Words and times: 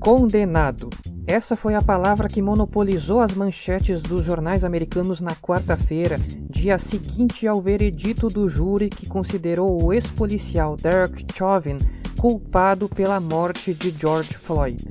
Condenado. 0.00 0.88
Essa 1.26 1.54
foi 1.54 1.74
a 1.74 1.82
palavra 1.82 2.26
que 2.26 2.40
monopolizou 2.40 3.20
as 3.20 3.34
manchetes 3.34 4.00
dos 4.00 4.24
jornais 4.24 4.64
americanos 4.64 5.20
na 5.20 5.36
quarta-feira, 5.36 6.18
dia 6.48 6.78
seguinte 6.78 7.46
ao 7.46 7.60
veredito 7.60 8.28
do 8.28 8.48
júri 8.48 8.88
que 8.88 9.06
considerou 9.06 9.84
o 9.84 9.92
ex-policial 9.92 10.74
Derek 10.74 11.26
Chauvin 11.36 11.76
culpado 12.18 12.88
pela 12.88 13.20
morte 13.20 13.74
de 13.74 13.90
George 13.90 14.38
Floyd. 14.38 14.82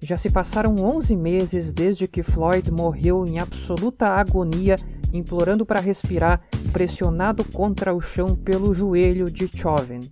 Já 0.00 0.16
se 0.16 0.30
passaram 0.30 0.76
11 0.76 1.14
meses 1.14 1.70
desde 1.70 2.08
que 2.08 2.22
Floyd 2.22 2.70
morreu 2.70 3.26
em 3.26 3.38
absoluta 3.38 4.08
agonia, 4.08 4.78
implorando 5.12 5.66
para 5.66 5.78
respirar, 5.78 6.40
pressionado 6.72 7.44
contra 7.44 7.92
o 7.92 8.00
chão 8.00 8.34
pelo 8.34 8.72
joelho 8.72 9.30
de 9.30 9.46
Chauvin. 9.46 10.10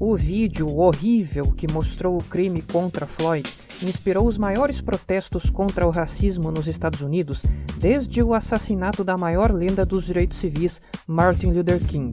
O 0.00 0.16
vídeo 0.16 0.76
horrível 0.76 1.52
que 1.52 1.70
mostrou 1.72 2.18
o 2.18 2.24
crime 2.24 2.60
contra 2.60 3.06
Floyd 3.06 3.48
inspirou 3.80 4.26
os 4.26 4.36
maiores 4.36 4.80
protestos 4.80 5.48
contra 5.48 5.86
o 5.86 5.90
racismo 5.90 6.50
nos 6.50 6.66
Estados 6.66 7.00
Unidos 7.00 7.42
desde 7.78 8.20
o 8.20 8.34
assassinato 8.34 9.04
da 9.04 9.16
maior 9.16 9.52
lenda 9.52 9.86
dos 9.86 10.04
direitos 10.04 10.38
civis, 10.38 10.80
Martin 11.06 11.52
Luther 11.52 11.78
King. 11.84 12.12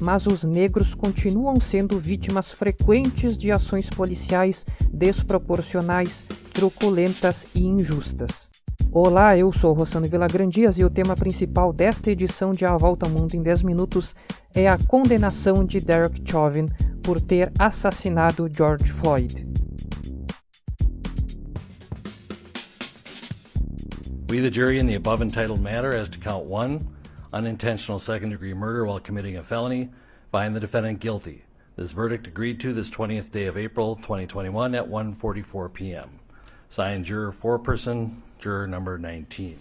Mas 0.00 0.26
os 0.26 0.42
negros 0.42 0.92
continuam 0.92 1.60
sendo 1.60 2.00
vítimas 2.00 2.50
frequentes 2.50 3.38
de 3.38 3.52
ações 3.52 3.88
policiais 3.88 4.66
desproporcionais, 4.92 6.24
truculentas 6.52 7.46
e 7.54 7.64
injustas. 7.64 8.50
Olá, 8.92 9.36
eu 9.36 9.52
sou 9.52 9.72
Rossano 9.72 10.08
Vilagrandias 10.08 10.76
e 10.76 10.84
o 10.84 10.90
tema 10.90 11.14
principal 11.14 11.72
desta 11.72 12.10
edição 12.10 12.52
de 12.52 12.64
A 12.64 12.76
Volta 12.76 13.06
ao 13.06 13.12
Mundo 13.12 13.34
em 13.34 13.42
10 13.42 13.62
Minutos 13.62 14.16
é 14.54 14.68
a 14.68 14.78
condenação 14.78 15.64
de 15.64 15.80
Derek 15.80 16.22
Chauvin 16.24 16.66
por 17.02 17.20
ter 17.20 17.52
assassinado 17.58 18.48
George 18.48 18.90
Floyd. 18.92 19.46
We, 24.28 24.40
the 24.40 24.50
jury, 24.50 24.78
in 24.78 24.86
the 24.86 24.94
above 24.94 25.22
entitled 25.22 25.60
matter 25.60 25.92
as 25.92 26.08
to 26.10 26.18
count 26.18 26.44
one, 26.44 26.86
unintentional 27.32 27.98
second 27.98 28.30
degree 28.30 28.54
murder 28.54 28.84
while 28.84 29.00
committing 29.00 29.36
a 29.36 29.42
felony, 29.42 29.90
find 30.30 30.54
the 30.54 30.60
defendant 30.60 31.00
guilty. 31.00 31.44
This 31.74 31.92
verdict 31.92 32.26
agreed 32.26 32.60
to 32.60 32.72
this 32.72 32.90
20th 32.90 33.32
day 33.32 33.46
of 33.46 33.56
April 33.56 33.96
2021 33.96 34.74
at 34.74 34.86
1:44 34.86 35.72
p.m. 35.72 36.10
Signed 36.68 37.06
juror 37.06 37.32
foreperson, 37.32 38.20
juror 38.38 38.68
number 38.68 38.98
19. 38.98 39.58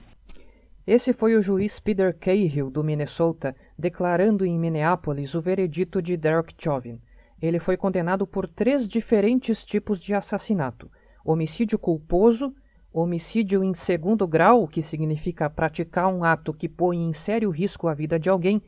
Esse 0.91 1.13
foi 1.13 1.35
o 1.35 1.41
juiz 1.43 1.79
Peter 1.79 2.17
Cahill, 2.17 2.71
do 2.71 2.83
Minnesota, 2.83 3.55
declarando 3.77 4.43
em 4.43 4.57
Minneapolis 4.57 5.35
o 5.35 5.39
veredito 5.39 6.01
de 6.01 6.17
Derek 6.17 6.55
Chauvin. 6.57 6.99
Ele 7.39 7.59
foi 7.59 7.77
condenado 7.77 8.25
por 8.25 8.49
três 8.49 8.87
diferentes 8.87 9.63
tipos 9.63 9.99
de 9.99 10.15
assassinato: 10.15 10.89
homicídio 11.23 11.77
culposo, 11.77 12.51
homicídio 12.91 13.63
em 13.63 13.71
segundo 13.75 14.27
grau, 14.27 14.67
que 14.67 14.81
significa 14.81 15.47
praticar 15.47 16.07
um 16.07 16.23
ato 16.23 16.55
que 16.55 16.67
põe 16.67 16.97
em 16.97 17.13
sério 17.13 17.51
risco 17.51 17.87
a 17.87 17.93
vida 17.93 18.17
de 18.17 18.27
alguém, 18.27 18.59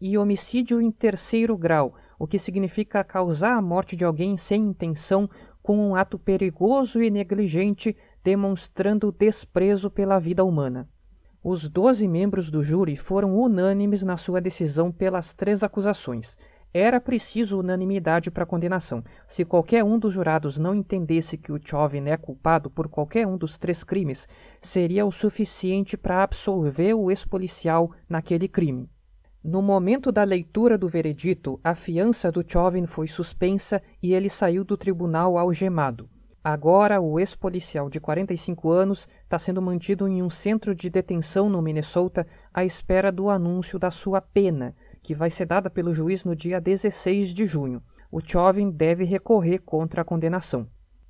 e 0.00 0.16
homicídio 0.16 0.80
em 0.80 0.90
terceiro 0.90 1.58
grau, 1.58 1.92
o 2.18 2.26
que 2.26 2.38
significa 2.38 3.04
causar 3.04 3.52
a 3.52 3.60
morte 3.60 3.94
de 3.94 4.02
alguém 4.02 4.38
sem 4.38 4.62
intenção 4.62 5.28
com 5.62 5.76
um 5.76 5.94
ato 5.94 6.18
perigoso 6.18 7.02
e 7.02 7.10
negligente, 7.10 7.94
demonstrando 8.24 9.12
desprezo 9.12 9.90
pela 9.90 10.18
vida 10.18 10.42
humana. 10.42 10.88
Os 11.48 11.68
doze 11.68 12.08
membros 12.08 12.50
do 12.50 12.60
júri 12.60 12.96
foram 12.96 13.38
unânimes 13.38 14.02
na 14.02 14.16
sua 14.16 14.40
decisão 14.40 14.90
pelas 14.90 15.32
três 15.32 15.62
acusações. 15.62 16.36
Era 16.74 17.00
preciso 17.00 17.60
unanimidade 17.60 18.32
para 18.32 18.42
a 18.42 18.46
condenação. 18.46 19.04
Se 19.28 19.44
qualquer 19.44 19.84
um 19.84 19.96
dos 19.96 20.12
jurados 20.12 20.58
não 20.58 20.74
entendesse 20.74 21.38
que 21.38 21.52
o 21.52 21.60
Chauvin 21.64 22.08
é 22.08 22.16
culpado 22.16 22.68
por 22.68 22.88
qualquer 22.88 23.28
um 23.28 23.36
dos 23.38 23.56
três 23.58 23.84
crimes, 23.84 24.26
seria 24.60 25.06
o 25.06 25.12
suficiente 25.12 25.96
para 25.96 26.24
absolver 26.24 26.94
o 26.94 27.12
ex-policial 27.12 27.92
naquele 28.08 28.48
crime. 28.48 28.90
No 29.40 29.62
momento 29.62 30.10
da 30.10 30.24
leitura 30.24 30.76
do 30.76 30.88
veredito, 30.88 31.60
a 31.62 31.76
fiança 31.76 32.32
do 32.32 32.44
Chauvin 32.44 32.86
foi 32.86 33.06
suspensa 33.06 33.80
e 34.02 34.12
ele 34.12 34.28
saiu 34.28 34.64
do 34.64 34.76
tribunal 34.76 35.38
algemado. 35.38 36.10
Agora, 36.48 37.00
o 37.00 37.18
ex-policial 37.18 37.90
de 37.90 37.98
45 37.98 38.70
anos 38.70 39.08
está 39.24 39.36
sendo 39.36 39.60
mantido 39.60 40.06
em 40.06 40.22
um 40.22 40.30
centro 40.30 40.76
de 40.76 40.88
detenção 40.88 41.50
no 41.50 41.60
Minnesota 41.60 42.24
à 42.54 42.64
espera 42.64 43.10
do 43.10 43.28
anúncio 43.28 43.80
da 43.80 43.90
sua 43.90 44.20
pena, 44.20 44.72
que 45.02 45.12
vai 45.12 45.28
ser 45.28 45.46
dada 45.46 45.68
pelo 45.68 45.92
juiz 45.92 46.24
no 46.24 46.36
dia 46.36 46.60
16 46.60 47.30
de 47.30 47.48
junho. 47.48 47.82
O 48.12 48.20
Chauvin 48.20 48.70
deve 48.70 49.02
recorrer 49.02 49.58
contra 49.58 50.02
a 50.02 50.04
condenação. 50.04 50.68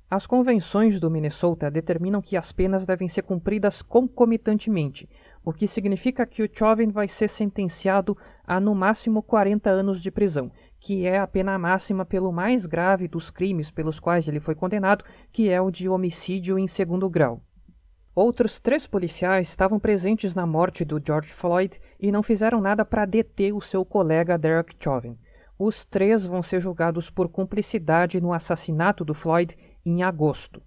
As 0.09 0.25
convenções 0.25 0.99
do 0.99 1.11
Minnesota 1.11 1.69
determinam 1.69 2.19
que 2.19 2.35
as 2.35 2.51
penas 2.51 2.83
devem 2.83 3.07
ser 3.07 3.21
cumpridas 3.21 3.83
concomitantemente, 3.83 5.07
o 5.45 5.53
que 5.53 5.67
significa 5.67 6.25
que 6.25 6.41
o 6.41 6.49
Chauvin 6.51 6.89
vai 6.89 7.07
ser 7.07 7.27
sentenciado 7.27 8.17
a 8.43 8.59
no 8.59 8.73
máximo 8.73 9.21
40 9.21 9.69
anos 9.69 10.01
de 10.01 10.09
prisão, 10.09 10.51
que 10.79 11.05
é 11.05 11.17
a 11.17 11.27
pena 11.27 11.57
máxima 11.57 12.05
pelo 12.05 12.31
mais 12.31 12.65
grave 12.65 13.07
dos 13.07 13.29
crimes 13.29 13.71
pelos 13.71 13.99
quais 13.99 14.27
ele 14.27 14.39
foi 14.39 14.55
condenado, 14.55 15.03
que 15.31 15.49
é 15.49 15.59
o 15.61 15.71
de 15.71 15.89
homicídio 15.89 16.57
em 16.57 16.67
segundo 16.67 17.09
grau. 17.09 17.41
Outros 18.15 18.59
três 18.59 18.87
policiais 18.87 19.47
estavam 19.47 19.79
presentes 19.79 20.33
na 20.33 20.45
morte 20.45 20.83
do 20.83 20.99
George 21.05 21.31
Floyd 21.31 21.79
e 21.99 22.11
não 22.11 22.23
fizeram 22.23 22.59
nada 22.59 22.83
para 22.83 23.05
deter 23.05 23.53
o 23.53 23.61
seu 23.61 23.85
colega 23.85 24.37
Derek 24.37 24.75
Chauvin. 24.79 25.15
Os 25.59 25.85
três 25.85 26.25
vão 26.25 26.41
ser 26.41 26.59
julgados 26.59 27.09
por 27.09 27.29
cumplicidade 27.29 28.19
no 28.19 28.33
assassinato 28.33 29.05
do 29.05 29.13
Floyd 29.13 29.57
em 29.85 30.03
agosto. 30.03 30.61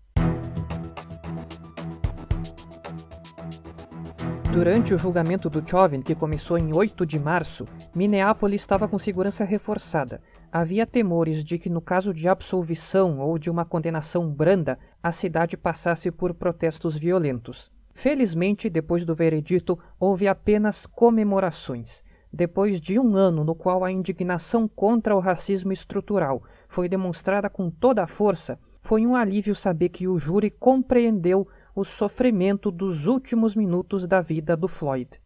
Durante 4.53 4.93
o 4.93 4.99
julgamento 4.99 5.49
do 5.49 5.63
Chauvin, 5.67 6.03
que 6.03 6.13
começou 6.13 6.59
em 6.59 6.75
8 6.75 7.07
de 7.07 7.21
março, 7.21 7.65
Minneapolis 7.95 8.61
estava 8.61 8.89
com 8.89 8.99
segurança 8.99 9.45
reforçada. 9.45 10.21
Havia 10.51 10.85
temores 10.85 11.45
de 11.45 11.57
que, 11.57 11.71
no 11.71 11.81
caso 11.81 12.13
de 12.13 12.29
absolvição 12.29 13.21
ou 13.21 13.39
de 13.39 13.49
uma 13.49 13.65
condenação 13.65 14.29
branda, 14.29 14.77
a 15.01 15.13
cidade 15.13 15.57
passasse 15.57 16.11
por 16.11 16.35
protestos 16.35 16.99
violentos. 16.99 17.71
Felizmente, 17.95 18.69
depois 18.69 19.05
do 19.05 19.15
veredito, 19.15 19.79
houve 20.01 20.27
apenas 20.27 20.85
comemorações. 20.85 22.03
Depois 22.33 22.81
de 22.81 22.99
um 22.99 23.15
ano 23.17 23.45
no 23.45 23.55
qual 23.55 23.85
a 23.85 23.93
indignação 23.93 24.67
contra 24.67 25.15
o 25.15 25.21
racismo 25.21 25.73
estrutural 25.73 26.43
foi 26.69 26.89
demonstrada 26.89 27.49
com 27.49 27.71
toda 27.71 28.03
a 28.03 28.09
força, 28.09 28.59
foi 28.83 29.07
um 29.07 29.15
alívio 29.15 29.55
saber 29.55 29.91
que 29.91 30.09
o 30.09 30.19
júri 30.19 30.51
compreendeu 30.51 31.47
o 31.75 31.85
sofrimento 31.85 32.71
dos 32.71 33.07
últimos 33.07 33.55
minutos 33.55 34.07
da 34.07 34.21
vida 34.21 34.57
do 34.57 34.69
Floyd. 34.69 35.21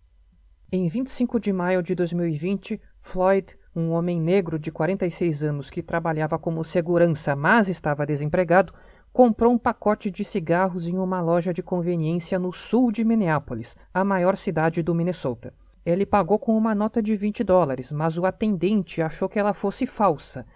Em 0.70 0.88
25 0.88 1.38
de 1.38 1.52
maio 1.52 1.82
de 1.82 1.94
2020, 1.94 2.80
Floyd 3.00 3.56
um 3.76 3.90
homem 3.90 4.20
negro 4.20 4.58
de 4.58 4.70
46 4.70 5.42
anos 5.42 5.70
que 5.70 5.82
trabalhava 5.82 6.38
como 6.38 6.62
segurança, 6.62 7.34
mas 7.34 7.68
estava 7.68 8.06
desempregado, 8.06 8.72
comprou 9.12 9.52
um 9.52 9.58
pacote 9.58 10.10
de 10.10 10.24
cigarros 10.24 10.86
em 10.86 10.96
uma 10.96 11.20
loja 11.20 11.52
de 11.52 11.62
conveniência 11.62 12.38
no 12.38 12.52
sul 12.52 12.92
de 12.92 13.04
Minneapolis, 13.04 13.76
a 13.92 14.04
maior 14.04 14.36
cidade 14.36 14.82
do 14.82 14.94
Minnesota. 14.94 15.52
Ele 15.84 16.06
pagou 16.06 16.38
com 16.38 16.56
uma 16.56 16.74
nota 16.74 17.02
de 17.02 17.14
20 17.16 17.44
dólares, 17.44 17.92
mas 17.92 18.16
o 18.16 18.24
atendente 18.24 19.02
achou 19.02 19.28
que 19.28 19.38
ela 19.38 19.52
fosse 19.52 19.86
falsa. 19.86 20.46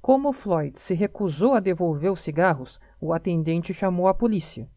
Como 0.00 0.32
Floyd 0.32 0.78
se 0.80 0.94
recusou 0.94 1.54
a 1.54 1.60
devolver 1.60 2.12
os 2.12 2.20
cigarros, 2.20 2.78
o 3.00 3.12
atendente 3.12 3.74
chamou 3.74 4.06
a 4.06 4.14
polícia. 4.14 4.68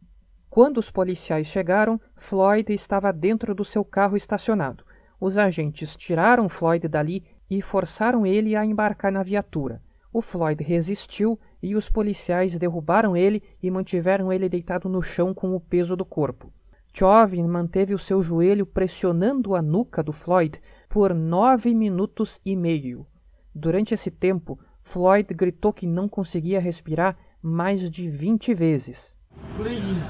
Quando 0.50 0.80
os 0.80 0.90
policiais 0.90 1.46
chegaram, 1.46 2.02
Floyd 2.16 2.74
estava 2.74 3.14
dentro 3.14 3.54
do 3.54 3.64
seu 3.64 3.86
carro 3.86 4.18
estacionado. 4.18 4.84
Os 5.22 5.38
agentes 5.38 5.96
tiraram 5.96 6.50
Floyd 6.50 6.88
dali 6.88 7.24
e 7.50 7.62
forçaram 7.62 8.26
ele 8.26 8.56
a 8.56 8.66
embarcar 8.66 9.12
na 9.12 9.22
viatura. 9.22 9.82
O 10.12 10.22
Floyd 10.24 10.64
resistiu 10.64 11.40
e 11.62 11.76
os 11.76 11.88
policiais 11.88 12.58
derrubaram 12.58 13.16
ele 13.16 13.44
e 13.62 13.70
mantiveram 13.70 14.34
ele 14.34 14.50
deitado 14.50 14.90
no 14.90 15.04
chão 15.04 15.34
com 15.36 15.56
o 15.56 15.60
peso 15.60 15.96
do 15.96 16.04
corpo. 16.04 16.52
Chauvin 16.92 17.44
manteve 17.44 17.94
o 17.94 18.00
seu 18.00 18.22
joelho 18.22 18.66
pressionando 18.66 19.56
a 19.56 19.62
nuca 19.62 20.02
do 20.02 20.12
Floyd 20.12 20.60
por 20.90 21.14
nove 21.14 21.76
minutos 21.76 22.42
e 22.44 22.56
meio. 22.56 23.06
Durante 23.54 23.94
esse 23.94 24.10
tempo, 24.10 24.60
Floyd 24.82 25.32
gritou 25.34 25.72
que 25.72 25.86
não 25.86 26.10
conseguia 26.10 26.60
respirar 26.60 27.16
mais 27.42 27.90
de 27.92 28.10
vinte 28.10 28.54
vezes. 28.54 29.19
Please, 29.58 30.04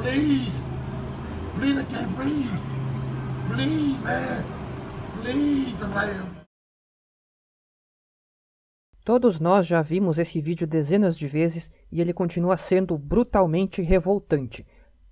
please, 0.00 0.62
please, 1.56 1.78
I 1.80 1.84
can't 1.84 2.16
breathe. 2.16 2.72
Please, 3.48 3.98
man. 4.02 4.44
Todos 9.04 9.38
nós 9.38 9.66
já 9.66 9.80
vimos 9.82 10.18
esse 10.18 10.40
vídeo 10.40 10.66
dezenas 10.66 11.16
de 11.16 11.28
vezes 11.28 11.70
e 11.92 12.00
ele 12.00 12.12
continua 12.12 12.56
sendo 12.56 12.98
brutalmente 12.98 13.80
revoltante. 13.82 14.66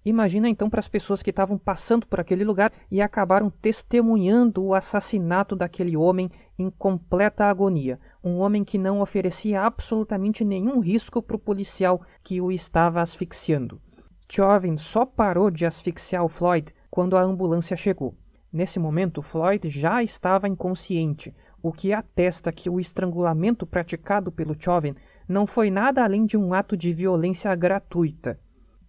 Imagina 0.05 0.49
então 0.49 0.69
para 0.69 0.81
as 0.81 0.89
pessoas 0.89 1.23
que 1.23 1.31
estavam 1.31 1.59
passando 1.59 2.07
por 2.07 2.19
aquele 2.19 2.43
lugar 2.43 2.73
e 2.91 3.01
acabaram 3.01 3.51
testemunhando 3.51 4.65
o 4.65 4.75
assassinato 4.75 5.55
daquele 5.55 5.97
homem 5.97 6.31
em 6.61 6.69
completa 6.71 7.47
agonia, 7.47 7.99
um 8.23 8.39
homem 8.39 8.63
que 8.63 8.77
não 8.77 9.01
oferecia 9.01 9.63
absolutamente 9.63 10.45
nenhum 10.45 10.79
risco 10.79 11.23
para 11.23 11.37
o 11.37 11.39
policial 11.39 12.03
que 12.23 12.39
o 12.41 12.53
estava 12.53 13.01
asfixiando. 13.01 13.81
Chauvin 14.29 14.77
só 14.77 15.07
parou 15.07 15.51
de 15.51 15.65
asfixiar 15.65 16.23
o 16.23 16.29
Floyd 16.29 16.73
quando 16.91 17.17
a 17.17 17.23
ambulância 17.23 17.77
chegou. 17.77 18.15
Nesse 18.53 18.79
momento, 18.79 19.23
Floyd 19.23 19.71
já 19.71 20.03
estava 20.03 20.49
inconsciente, 20.49 21.35
o 21.63 21.73
que 21.73 21.95
atesta 21.95 22.53
que 22.53 22.69
o 22.69 22.79
estrangulamento 22.79 23.67
praticado 23.67 24.31
pelo 24.31 24.55
Chauvin 24.59 24.95
não 25.27 25.47
foi 25.47 25.71
nada 25.71 26.05
além 26.05 26.27
de 26.27 26.37
um 26.37 26.53
ato 26.53 26.77
de 26.77 26.93
violência 26.93 27.55
gratuita. 27.55 28.39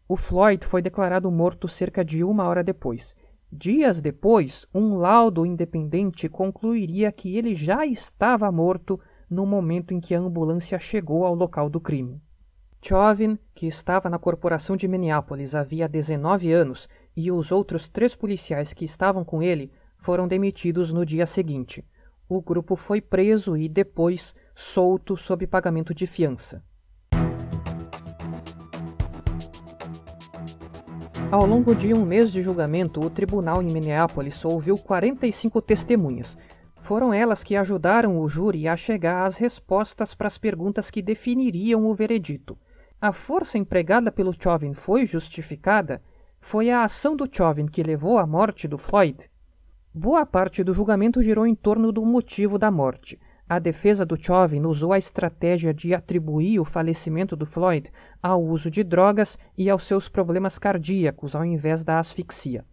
O 0.09 0.17
Floyd 0.17 0.65
foi 0.65 0.81
declarado 0.81 1.31
morto 1.31 1.69
cerca 1.69 2.03
de 2.03 2.21
uma 2.21 2.43
hora 2.47 2.63
depois. 2.63 3.15
Dias 3.53 3.99
depois, 3.99 4.65
um 4.73 4.95
laudo 4.95 5.45
independente 5.45 6.29
concluiria 6.29 7.11
que 7.11 7.35
ele 7.35 7.53
já 7.53 7.85
estava 7.85 8.49
morto 8.49 8.97
no 9.29 9.45
momento 9.45 9.93
em 9.93 9.99
que 9.99 10.15
a 10.15 10.19
ambulância 10.19 10.79
chegou 10.79 11.25
ao 11.25 11.35
local 11.35 11.69
do 11.69 11.79
crime. 11.79 12.21
Chauvin, 12.81 13.37
que 13.53 13.67
estava 13.67 14.09
na 14.09 14.17
corporação 14.17 14.77
de 14.77 14.87
Minneapolis 14.87 15.53
havia 15.53 15.87
19 15.87 16.51
anos, 16.51 16.87
e 17.15 17.29
os 17.29 17.51
outros 17.51 17.89
três 17.89 18.15
policiais 18.15 18.73
que 18.73 18.85
estavam 18.85 19.25
com 19.25 19.43
ele 19.43 19.69
foram 19.97 20.29
demitidos 20.29 20.91
no 20.93 21.05
dia 21.05 21.25
seguinte. 21.25 21.85
O 22.29 22.41
grupo 22.41 22.77
foi 22.77 23.01
preso 23.01 23.57
e 23.57 23.67
depois 23.67 24.33
solto 24.55 25.17
sob 25.17 25.45
pagamento 25.45 25.93
de 25.93 26.07
fiança. 26.07 26.63
Ao 31.31 31.45
longo 31.45 31.73
de 31.73 31.93
um 31.93 32.05
mês 32.05 32.29
de 32.29 32.43
julgamento, 32.43 32.99
o 32.99 33.09
tribunal 33.09 33.63
em 33.63 33.71
Minneapolis 33.71 34.43
ouviu 34.43 34.77
45 34.77 35.61
testemunhas. 35.61 36.37
Foram 36.81 37.13
elas 37.13 37.41
que 37.41 37.55
ajudaram 37.55 38.19
o 38.19 38.27
júri 38.27 38.67
a 38.67 38.75
chegar 38.75 39.25
às 39.25 39.37
respostas 39.37 40.13
para 40.13 40.27
as 40.27 40.37
perguntas 40.37 40.91
que 40.91 41.01
definiriam 41.01 41.85
o 41.85 41.95
veredito. 41.95 42.57
A 42.99 43.13
força 43.13 43.57
empregada 43.57 44.11
pelo 44.11 44.35
Chauvin 44.37 44.73
foi 44.73 45.05
justificada? 45.05 46.01
Foi 46.41 46.69
a 46.69 46.83
ação 46.83 47.15
do 47.15 47.29
Chauvin 47.31 47.65
que 47.65 47.81
levou 47.81 48.17
à 48.17 48.27
morte 48.27 48.67
do 48.67 48.77
Floyd? 48.77 49.31
Boa 49.93 50.25
parte 50.25 50.65
do 50.65 50.73
julgamento 50.73 51.21
girou 51.21 51.47
em 51.47 51.55
torno 51.55 51.93
do 51.93 52.05
motivo 52.05 52.59
da 52.59 52.69
morte. 52.69 53.17
A 53.51 53.59
defesa 53.59 54.05
do 54.05 54.15
Chauvin 54.15 54.61
usou 54.65 54.93
a 54.93 54.97
estratégia 54.97 55.73
de 55.73 55.93
atribuir 55.93 56.57
o 56.57 56.63
falecimento 56.63 57.35
do 57.35 57.45
Floyd 57.45 57.91
ao 58.23 58.41
uso 58.41 58.71
de 58.71 58.81
drogas 58.81 59.37
e 59.57 59.69
aos 59.69 59.85
seus 59.85 60.07
problemas 60.07 60.57
cardíacos, 60.57 61.35
ao 61.35 61.43
invés 61.43 61.83
da 61.83 61.99
asfixia. 61.99 62.63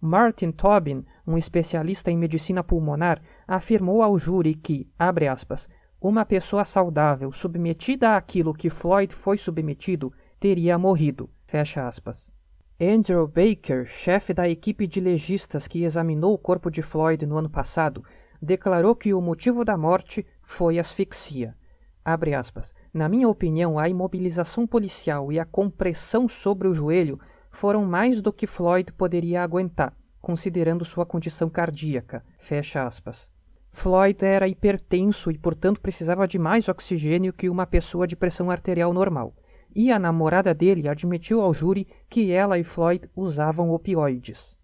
Martin 0.00 0.52
Tobin, 0.52 1.04
um 1.26 1.36
especialista 1.36 2.12
em 2.12 2.16
medicina 2.16 2.62
pulmonar, 2.62 3.20
afirmou 3.44 4.04
ao 4.04 4.16
júri 4.20 4.54
que, 4.54 4.88
abre 4.96 5.26
aspas, 5.26 5.68
uma 6.00 6.24
pessoa 6.24 6.64
saudável 6.64 7.32
submetida 7.32 8.16
àquilo 8.16 8.54
que 8.54 8.70
Floyd 8.70 9.12
foi 9.12 9.36
submetido 9.36 10.12
teria 10.38 10.78
morrido, 10.78 11.28
fecha 11.44 11.88
aspas. 11.88 12.32
Andrew 12.80 13.26
Baker, 13.26 13.84
chefe 13.84 14.32
da 14.32 14.48
equipe 14.48 14.86
de 14.86 15.00
legistas 15.00 15.66
que 15.66 15.82
examinou 15.82 16.32
o 16.32 16.38
corpo 16.38 16.70
de 16.70 16.82
Floyd 16.82 17.26
no 17.26 17.36
ano 17.36 17.50
passado, 17.50 18.04
declarou 18.40 18.94
que 18.94 19.12
o 19.12 19.20
motivo 19.20 19.64
da 19.64 19.76
morte 19.76 20.26
foi 20.42 20.78
asfixia. 20.78 21.54
Na 22.92 23.08
minha 23.08 23.28
opinião, 23.28 23.78
a 23.78 23.88
imobilização 23.88 24.66
policial 24.66 25.30
e 25.30 25.38
a 25.38 25.44
compressão 25.44 26.28
sobre 26.28 26.66
o 26.66 26.74
joelho 26.74 27.20
foram 27.50 27.84
mais 27.84 28.22
do 28.22 28.32
que 28.32 28.46
Floyd 28.46 28.92
poderia 28.92 29.42
aguentar, 29.42 29.94
considerando 30.20 30.84
sua 30.84 31.04
condição 31.04 31.50
cardíaca. 31.50 32.24
Fecha 32.38 32.86
aspas. 32.86 33.30
Floyd 33.72 34.24
era 34.24 34.48
hipertenso 34.48 35.30
e, 35.30 35.38
portanto, 35.38 35.80
precisava 35.80 36.26
de 36.26 36.38
mais 36.38 36.68
oxigênio 36.68 37.32
que 37.32 37.48
uma 37.48 37.66
pessoa 37.66 38.06
de 38.06 38.16
pressão 38.16 38.50
arterial 38.50 38.92
normal. 38.92 39.34
E 39.74 39.92
a 39.92 39.98
namorada 39.98 40.52
dele 40.52 40.88
admitiu 40.88 41.40
ao 41.40 41.54
júri 41.54 41.86
que 42.08 42.32
ela 42.32 42.58
e 42.58 42.64
Floyd 42.64 43.08
usavam 43.14 43.70
opioides. 43.70 44.58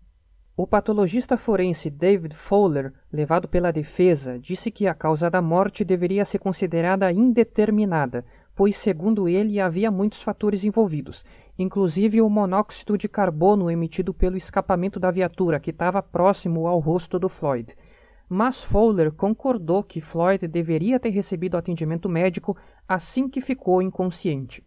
O 0.58 0.66
patologista 0.66 1.36
forense 1.36 1.90
David 1.90 2.34
Fowler, 2.34 2.90
levado 3.12 3.46
pela 3.46 3.70
defesa, 3.70 4.38
disse 4.38 4.70
que 4.70 4.86
a 4.86 4.94
causa 4.94 5.28
da 5.28 5.42
morte 5.42 5.84
deveria 5.84 6.24
ser 6.24 6.38
considerada 6.38 7.12
indeterminada, 7.12 8.24
pois, 8.54 8.74
segundo 8.74 9.28
ele, 9.28 9.60
havia 9.60 9.90
muitos 9.90 10.22
fatores 10.22 10.64
envolvidos, 10.64 11.26
inclusive 11.58 12.22
o 12.22 12.30
monóxido 12.30 12.96
de 12.96 13.06
carbono 13.06 13.70
emitido 13.70 14.14
pelo 14.14 14.38
escapamento 14.38 14.98
da 14.98 15.10
viatura 15.10 15.60
que 15.60 15.68
estava 15.68 16.02
próximo 16.02 16.66
ao 16.66 16.78
rosto 16.78 17.18
do 17.18 17.28
Floyd. 17.28 17.76
Mas 18.26 18.64
Fowler 18.64 19.12
concordou 19.12 19.82
que 19.82 20.00
Floyd 20.00 20.48
deveria 20.48 20.98
ter 20.98 21.10
recebido 21.10 21.58
atendimento 21.58 22.08
médico 22.08 22.56
assim 22.88 23.28
que 23.28 23.42
ficou 23.42 23.82
inconsciente. 23.82 24.64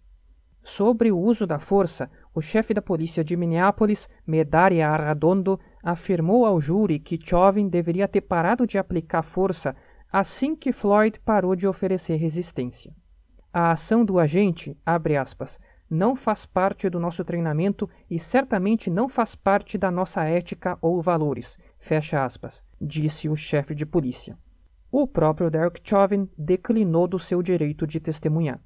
Sobre 0.70 1.12
o 1.12 1.18
uso 1.18 1.48
da 1.48 1.58
força, 1.58 2.12
o 2.34 2.42
chefe 2.42 2.76
da 2.76 2.82
polícia 2.82 3.24
de 3.24 3.36
Minneapolis, 3.36 4.08
Medaria 4.26 4.88
Arradondo, 4.88 5.60
afirmou 5.84 6.46
ao 6.46 6.62
júri 6.62 7.00
que 7.00 7.20
Chauvin 7.20 7.68
deveria 7.68 8.08
ter 8.08 8.22
parado 8.22 8.68
de 8.68 8.78
aplicar 8.78 9.24
força 9.24 9.76
assim 10.14 10.56
que 10.56 10.72
Floyd 10.72 11.20
parou 11.22 11.56
de 11.56 11.66
oferecer 11.66 12.18
resistência. 12.18 12.94
A 13.52 13.72
ação 13.72 14.06
do 14.06 14.20
agente, 14.20 14.78
abre 14.86 15.18
aspas, 15.18 15.60
não 15.90 16.16
faz 16.16 16.46
parte 16.46 16.88
do 16.88 17.00
nosso 17.00 17.26
treinamento 17.26 17.90
e 18.08 18.20
certamente 18.20 18.92
não 18.92 19.10
faz 19.10 19.34
parte 19.34 19.76
da 19.76 19.90
nossa 19.90 20.24
ética 20.24 20.78
ou 20.84 21.02
valores, 21.02 21.58
fecha 21.80 22.24
aspas, 22.24 22.64
disse 22.80 23.28
o 23.28 23.36
chefe 23.36 23.74
de 23.74 23.88
polícia. 23.88 24.38
O 24.92 25.08
próprio 25.08 25.50
Derek 25.50 25.82
Chauvin 25.84 26.30
declinou 26.38 27.08
do 27.08 27.18
seu 27.18 27.42
direito 27.42 27.88
de 27.88 28.00
testemunhar. 28.00 28.62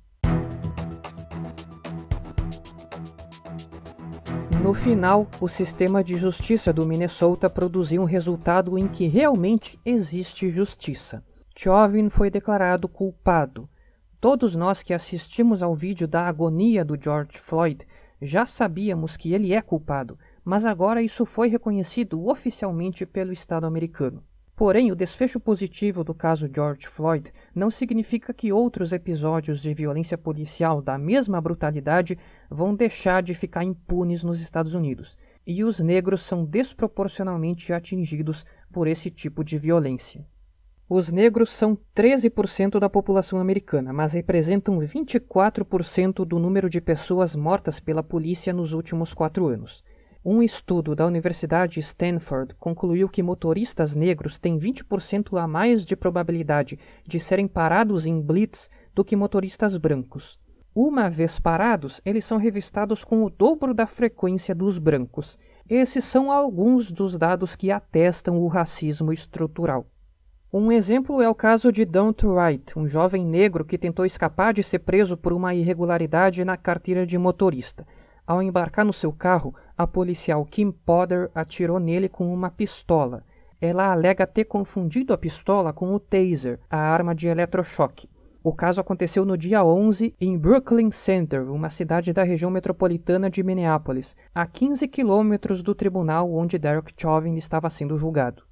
No 4.64 4.74
final, 4.74 5.28
o 5.42 5.50
sistema 5.50 6.02
de 6.02 6.16
justiça 6.16 6.72
do 6.72 6.86
Minnesota 6.86 7.50
produziu 7.50 8.02
um 8.02 8.06
resultado 8.06 8.78
em 8.78 8.88
que 8.88 9.08
realmente 9.08 9.78
existe 9.86 10.50
justiça. 10.50 11.22
Chauvin 11.54 12.08
foi 12.08 12.30
declarado 12.30 12.88
culpado. 12.88 13.68
Todos 14.22 14.56
nós 14.56 14.82
que 14.82 14.94
assistimos 14.94 15.62
ao 15.62 15.76
vídeo 15.76 16.08
da 16.08 16.26
agonia 16.26 16.86
do 16.86 16.98
George 16.98 17.40
Floyd 17.40 17.86
já 18.22 18.46
sabíamos 18.46 19.18
que 19.18 19.34
ele 19.34 19.54
é 19.54 19.62
culpado, 19.62 20.18
mas 20.46 20.66
agora 20.66 21.02
isso 21.02 21.26
foi 21.26 21.50
reconhecido 21.50 22.26
oficialmente 22.26 23.06
pelo 23.06 23.34
Estado 23.34 23.66
americano. 23.66 24.24
Porém, 24.56 24.92
o 24.92 24.96
desfecho 24.96 25.42
positivo 25.42 26.04
do 26.04 26.14
caso 26.14 26.50
George 26.54 26.88
Floyd 26.88 27.34
não 27.56 27.72
significa 27.72 28.34
que 28.34 28.54
outros 28.54 28.94
episódios 28.94 29.62
de 29.62 29.74
violência 29.74 30.18
policial 30.18 30.82
da 30.82 30.98
mesma 30.98 31.42
brutalidade 31.42 32.18
vão 32.50 32.76
deixar 32.76 33.24
de 33.24 33.34
ficar 33.34 33.64
impunes 33.64 34.24
nos 34.24 34.42
Estados 34.42 34.74
Unidos, 34.74 35.18
e 35.46 35.64
os 35.64 35.80
negros 35.80 36.22
são 36.22 36.46
desproporcionalmente 36.46 37.74
atingidos 37.74 38.46
por 38.72 38.88
esse 38.88 39.10
tipo 39.10 39.44
de 39.44 39.58
violência. 39.58 40.26
Os 40.90 41.10
negros 41.10 41.50
são 41.50 41.78
13% 41.96 42.80
da 42.80 42.90
população 42.90 43.40
americana, 43.40 43.94
mas 43.94 44.14
representam 44.14 44.80
24% 44.80 46.26
do 46.26 46.38
número 46.38 46.70
de 46.70 46.80
pessoas 46.82 47.36
mortas 47.36 47.80
pela 47.80 48.04
polícia 48.04 48.54
nos 48.54 48.74
últimos 48.74 49.14
quatro 49.14 49.48
anos. 49.48 49.84
Um 50.26 50.42
estudo 50.42 50.96
da 50.96 51.06
Universidade 51.06 51.80
Stanford 51.80 52.56
concluiu 52.56 53.10
que 53.10 53.24
motoristas 53.24 53.96
negros 53.96 54.38
têm 54.38 54.58
20% 54.58 55.38
a 55.38 55.48
mais 55.48 55.84
de 55.84 55.96
probabilidade 55.96 56.80
de 57.06 57.20
serem 57.20 57.48
parados 57.48 58.06
em 58.06 58.22
blitz 58.22 58.70
do 58.94 59.04
que 59.04 59.16
motoristas 59.16 59.76
brancos. 59.76 60.40
Uma 60.76 61.08
vez 61.08 61.38
parados, 61.38 62.02
eles 62.04 62.26
são 62.26 62.40
revistados 62.40 63.04
com 63.04 63.24
o 63.24 63.30
dobro 63.30 63.76
da 63.76 63.86
frequência 63.86 64.56
dos 64.56 64.80
brancos. 64.80 65.38
Esses 65.70 66.04
são 66.04 66.32
alguns 66.32 66.92
dos 66.92 67.16
dados 67.16 67.56
que 67.56 67.70
atestam 67.70 68.40
o 68.40 68.48
racismo 68.48 69.14
estrutural. 69.14 69.86
Um 70.52 70.72
exemplo 70.72 71.22
é 71.22 71.30
o 71.30 71.36
caso 71.36 71.72
de 71.72 71.86
Don't 71.86 72.26
Wright, 72.26 72.78
um 72.78 72.88
jovem 72.88 73.24
negro 73.24 73.64
que 73.64 73.78
tentou 73.78 74.04
escapar 74.04 74.52
de 74.52 74.64
ser 74.64 74.80
preso 74.80 75.16
por 75.16 75.32
uma 75.32 75.54
irregularidade 75.54 76.44
na 76.44 76.58
carteira 76.58 77.06
de 77.06 77.20
motorista. 77.20 77.86
Ao 78.26 78.42
embarcar 78.42 78.84
no 78.84 78.94
seu 78.94 79.12
carro, 79.12 79.54
a 79.78 79.86
policial 79.86 80.44
Kim 80.44 80.72
Potter 80.72 81.30
atirou 81.36 81.80
nele 81.80 82.10
com 82.10 82.34
uma 82.34 82.50
pistola. 82.50 83.24
Ela 83.62 83.92
alega 83.92 84.26
ter 84.26 84.46
confundido 84.46 85.14
a 85.14 85.18
pistola 85.20 85.72
com 85.72 85.94
o 85.94 86.00
taser, 86.00 86.60
a 86.68 86.78
arma 86.78 87.14
de 87.14 87.28
eletrochoque. 87.28 88.10
O 88.44 88.54
caso 88.54 88.82
aconteceu 88.82 89.24
no 89.24 89.38
dia 89.38 89.64
11 89.64 90.14
em 90.20 90.38
Brooklyn 90.38 90.92
Center, 90.92 91.50
uma 91.50 91.70
cidade 91.70 92.12
da 92.12 92.24
região 92.24 92.52
metropolitana 92.52 93.30
de 93.30 93.42
Minneapolis, 93.42 94.18
a 94.36 94.46
15 94.46 94.86
quilômetros 94.90 95.64
do 95.64 95.74
tribunal 95.74 96.30
onde 96.34 96.60
Derek 96.60 96.94
Chauvin 96.98 97.36
estava 97.36 97.70
sendo 97.70 97.98
julgado. 97.98 98.44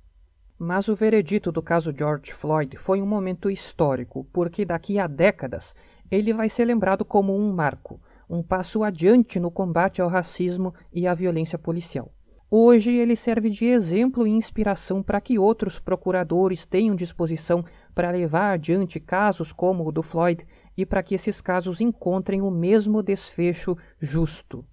Mas 0.58 0.88
o 0.88 0.96
veredito 0.96 1.52
do 1.52 1.62
caso 1.62 1.94
George 1.94 2.32
Floyd 2.34 2.78
foi 2.78 3.02
um 3.02 3.06
momento 3.06 3.50
histórico, 3.50 4.26
porque 4.32 4.64
daqui 4.64 4.98
a 4.98 5.08
décadas 5.08 5.76
ele 6.10 6.32
vai 6.32 6.48
ser 6.48 6.64
lembrado 6.64 7.04
como 7.04 7.36
um 7.36 7.52
marco 7.52 8.00
um 8.32 8.42
passo 8.42 8.82
adiante 8.82 9.42
no 9.42 9.52
combate 9.52 10.02
ao 10.02 10.08
racismo 10.08 10.74
e 10.94 11.06
à 11.06 11.14
violência 11.14 11.60
policial. 11.60 12.10
Hoje 12.50 12.92
ele 12.92 13.16
serve 13.16 13.50
de 13.50 13.66
exemplo 13.66 14.26
e 14.26 14.30
inspiração 14.30 15.04
para 15.04 15.20
que 15.20 15.38
outros 15.38 15.80
procuradores 15.80 16.66
tenham 16.66 16.96
disposição 16.96 17.64
para 17.94 18.12
levar 18.12 18.54
adiante 18.54 19.00
casos 19.00 19.52
como 19.52 19.88
o 19.88 19.92
do 19.92 20.02
Floyd 20.02 20.46
e 20.78 20.86
para 20.86 21.04
que 21.04 21.16
esses 21.16 21.42
casos 21.42 21.82
encontrem 21.82 22.42
o 22.42 22.50
mesmo 22.50 23.04
desfecho 23.04 23.78
justo. 24.00 24.66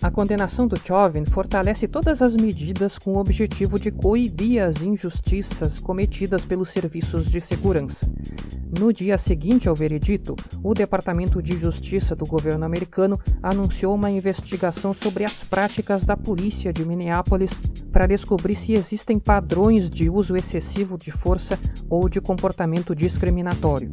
A 0.00 0.10
condenação 0.10 0.66
do 0.66 0.76
Chauvin 0.76 1.24
fortalece 1.24 1.86
todas 1.86 2.20
as 2.20 2.34
medidas 2.34 2.98
com 2.98 3.12
o 3.12 3.18
objetivo 3.18 3.78
de 3.78 3.92
coibir 3.92 4.60
as 4.60 4.82
injustiças 4.82 5.78
cometidas 5.78 6.44
pelos 6.44 6.70
serviços 6.70 7.30
de 7.30 7.40
segurança. 7.40 8.10
No 8.78 8.90
dia 8.90 9.18
seguinte 9.18 9.68
ao 9.68 9.74
veredito, 9.74 10.34
o 10.62 10.72
Departamento 10.72 11.42
de 11.42 11.58
Justiça 11.58 12.16
do 12.16 12.24
governo 12.24 12.64
americano 12.64 13.20
anunciou 13.42 13.94
uma 13.94 14.10
investigação 14.10 14.94
sobre 14.94 15.26
as 15.26 15.34
práticas 15.44 16.06
da 16.06 16.16
polícia 16.16 16.72
de 16.72 16.82
Minneapolis 16.82 17.50
para 17.92 18.06
descobrir 18.06 18.56
se 18.56 18.72
existem 18.72 19.18
padrões 19.18 19.90
de 19.90 20.08
uso 20.08 20.34
excessivo 20.36 20.96
de 20.96 21.12
força 21.12 21.58
ou 21.90 22.08
de 22.08 22.18
comportamento 22.18 22.94
discriminatório. 22.94 23.92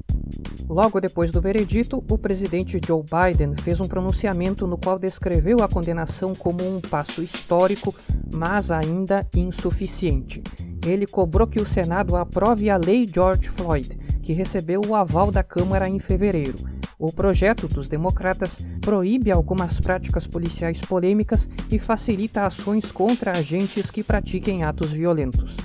Logo 0.70 1.02
depois 1.02 1.30
do 1.30 1.42
veredito, 1.42 2.02
o 2.10 2.18
presidente 2.18 2.80
Joe 2.86 3.04
Biden 3.04 3.56
fez 3.58 3.82
um 3.82 3.88
pronunciamento 3.88 4.66
no 4.66 4.78
qual 4.78 4.98
descreveu 4.98 5.58
a 5.62 5.68
condenação 5.68 6.34
como 6.34 6.64
um 6.64 6.80
passo 6.80 7.22
histórico, 7.22 7.94
mas 8.32 8.72
ainda 8.72 9.28
insuficiente. 9.36 10.42
Ele 10.86 11.06
cobrou 11.06 11.48
que 11.48 11.62
o 11.62 11.68
Senado 11.68 12.16
aprove 12.16 12.70
a 12.70 12.78
Lei 12.78 13.08
George 13.12 13.50
Floyd, 13.50 13.98
que 14.22 14.34
recebeu 14.34 14.82
o 14.88 14.96
aval 14.96 15.32
da 15.32 15.44
Câmara 15.44 15.88
em 15.88 16.00
fevereiro. 16.00 16.58
O 16.98 17.14
projeto 17.14 17.68
dos 17.68 17.88
democratas 17.88 18.60
proíbe 18.82 19.32
algumas 19.32 19.80
práticas 19.80 20.28
policiais 20.28 20.82
polêmicas 20.82 21.50
e 21.72 21.80
facilita 21.80 22.46
ações 22.46 22.92
contra 22.92 23.32
agentes 23.32 23.90
que 23.90 24.04
pratiquem 24.04 24.64
atos 24.64 24.92
violentos. 24.92 25.56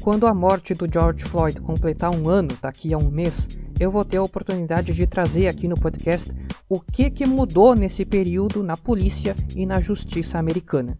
Quando 0.00 0.26
a 0.26 0.34
morte 0.34 0.74
do 0.74 0.86
George 0.92 1.24
Floyd 1.24 1.60
completar 1.60 2.14
um 2.14 2.28
ano 2.28 2.56
daqui 2.60 2.92
a 2.92 2.98
um 2.98 3.10
mês, 3.10 3.48
eu 3.78 3.90
vou 3.90 4.04
ter 4.04 4.16
a 4.16 4.22
oportunidade 4.22 4.92
de 4.92 5.06
trazer 5.06 5.48
aqui 5.48 5.68
no 5.68 5.78
podcast 5.78 6.30
o 6.68 6.80
que, 6.80 7.10
que 7.10 7.26
mudou 7.26 7.74
nesse 7.74 8.04
período 8.04 8.62
na 8.62 8.76
polícia 8.76 9.36
e 9.54 9.66
na 9.66 9.80
justiça 9.80 10.38
americana. 10.38 10.96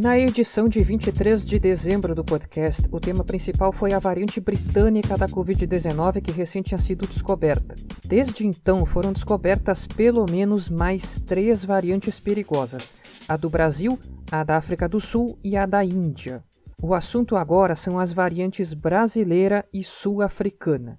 Na 0.00 0.18
edição 0.18 0.68
de 0.68 0.82
23 0.82 1.44
de 1.44 1.56
dezembro 1.56 2.16
do 2.16 2.24
podcast, 2.24 2.82
o 2.90 2.98
tema 2.98 3.22
principal 3.22 3.72
foi 3.72 3.92
a 3.92 4.00
variante 4.00 4.40
britânica 4.40 5.16
da 5.16 5.28
Covid-19 5.28 6.20
que 6.20 6.32
recém 6.32 6.62
tinha 6.62 6.78
sido 6.78 7.06
descoberta. 7.06 7.76
Desde 8.04 8.44
então, 8.44 8.84
foram 8.84 9.12
descobertas 9.12 9.86
pelo 9.86 10.28
menos 10.28 10.68
mais 10.68 11.20
três 11.20 11.64
variantes 11.64 12.18
perigosas: 12.18 12.92
a 13.28 13.36
do 13.36 13.48
Brasil, 13.48 13.96
a 14.32 14.42
da 14.42 14.56
África 14.56 14.88
do 14.88 15.00
Sul 15.00 15.38
e 15.44 15.56
a 15.56 15.64
da 15.64 15.84
Índia. 15.84 16.42
O 16.82 16.92
assunto 16.92 17.36
agora 17.36 17.76
são 17.76 17.96
as 17.96 18.12
variantes 18.12 18.74
brasileira 18.74 19.64
e 19.72 19.84
sul-africana. 19.84 20.98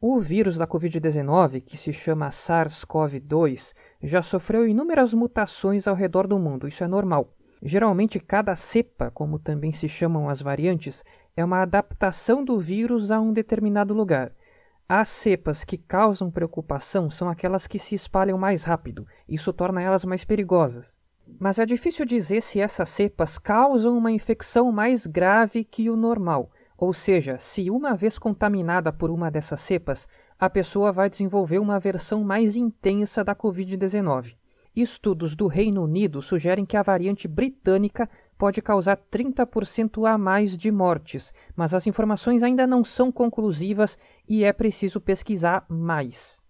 O 0.00 0.18
vírus 0.18 0.56
da 0.56 0.66
Covid-19, 0.66 1.60
que 1.60 1.76
se 1.76 1.92
chama 1.92 2.30
SARS-CoV-2, 2.30 3.74
já 4.02 4.22
sofreu 4.22 4.66
inúmeras 4.66 5.12
mutações 5.12 5.86
ao 5.86 5.94
redor 5.94 6.26
do 6.26 6.38
mundo, 6.38 6.66
isso 6.66 6.82
é 6.82 6.88
normal. 6.88 7.36
Geralmente, 7.64 8.18
cada 8.18 8.56
cepa, 8.56 9.08
como 9.10 9.38
também 9.38 9.72
se 9.72 9.88
chamam 9.88 10.28
as 10.28 10.42
variantes, 10.42 11.04
é 11.36 11.44
uma 11.44 11.62
adaptação 11.62 12.44
do 12.44 12.58
vírus 12.58 13.12
a 13.12 13.20
um 13.20 13.32
determinado 13.32 13.94
lugar. 13.94 14.32
As 14.88 15.08
cepas 15.08 15.62
que 15.62 15.78
causam 15.78 16.30
preocupação 16.30 17.08
são 17.08 17.28
aquelas 17.28 17.68
que 17.68 17.78
se 17.78 17.94
espalham 17.94 18.36
mais 18.36 18.64
rápido, 18.64 19.06
isso 19.28 19.52
torna 19.52 19.80
elas 19.80 20.04
mais 20.04 20.24
perigosas. 20.24 20.98
Mas 21.38 21.60
é 21.60 21.64
difícil 21.64 22.04
dizer 22.04 22.42
se 22.42 22.60
essas 22.60 22.88
cepas 22.88 23.38
causam 23.38 23.96
uma 23.96 24.10
infecção 24.10 24.72
mais 24.72 25.06
grave 25.06 25.64
que 25.64 25.88
o 25.88 25.96
normal, 25.96 26.50
ou 26.76 26.92
seja, 26.92 27.38
se 27.38 27.70
uma 27.70 27.94
vez 27.94 28.18
contaminada 28.18 28.92
por 28.92 29.08
uma 29.08 29.30
dessas 29.30 29.60
cepas, 29.60 30.08
a 30.36 30.50
pessoa 30.50 30.90
vai 30.90 31.08
desenvolver 31.08 31.60
uma 31.60 31.78
versão 31.78 32.24
mais 32.24 32.56
intensa 32.56 33.22
da 33.22 33.36
Covid-19. 33.36 34.34
Estudos 34.74 35.36
do 35.36 35.46
Reino 35.46 35.84
Unido 35.84 36.22
sugerem 36.22 36.64
que 36.64 36.78
a 36.78 36.82
variante 36.82 37.28
britânica 37.28 38.08
pode 38.38 38.62
causar 38.62 38.96
30% 38.96 40.08
a 40.10 40.16
mais 40.16 40.56
de 40.56 40.70
mortes, 40.70 41.32
mas 41.54 41.74
as 41.74 41.86
informações 41.86 42.42
ainda 42.42 42.66
não 42.66 42.82
são 42.82 43.12
conclusivas 43.12 43.98
e 44.26 44.44
é 44.44 44.52
preciso 44.52 45.00
pesquisar 45.00 45.66
mais. 45.68 46.42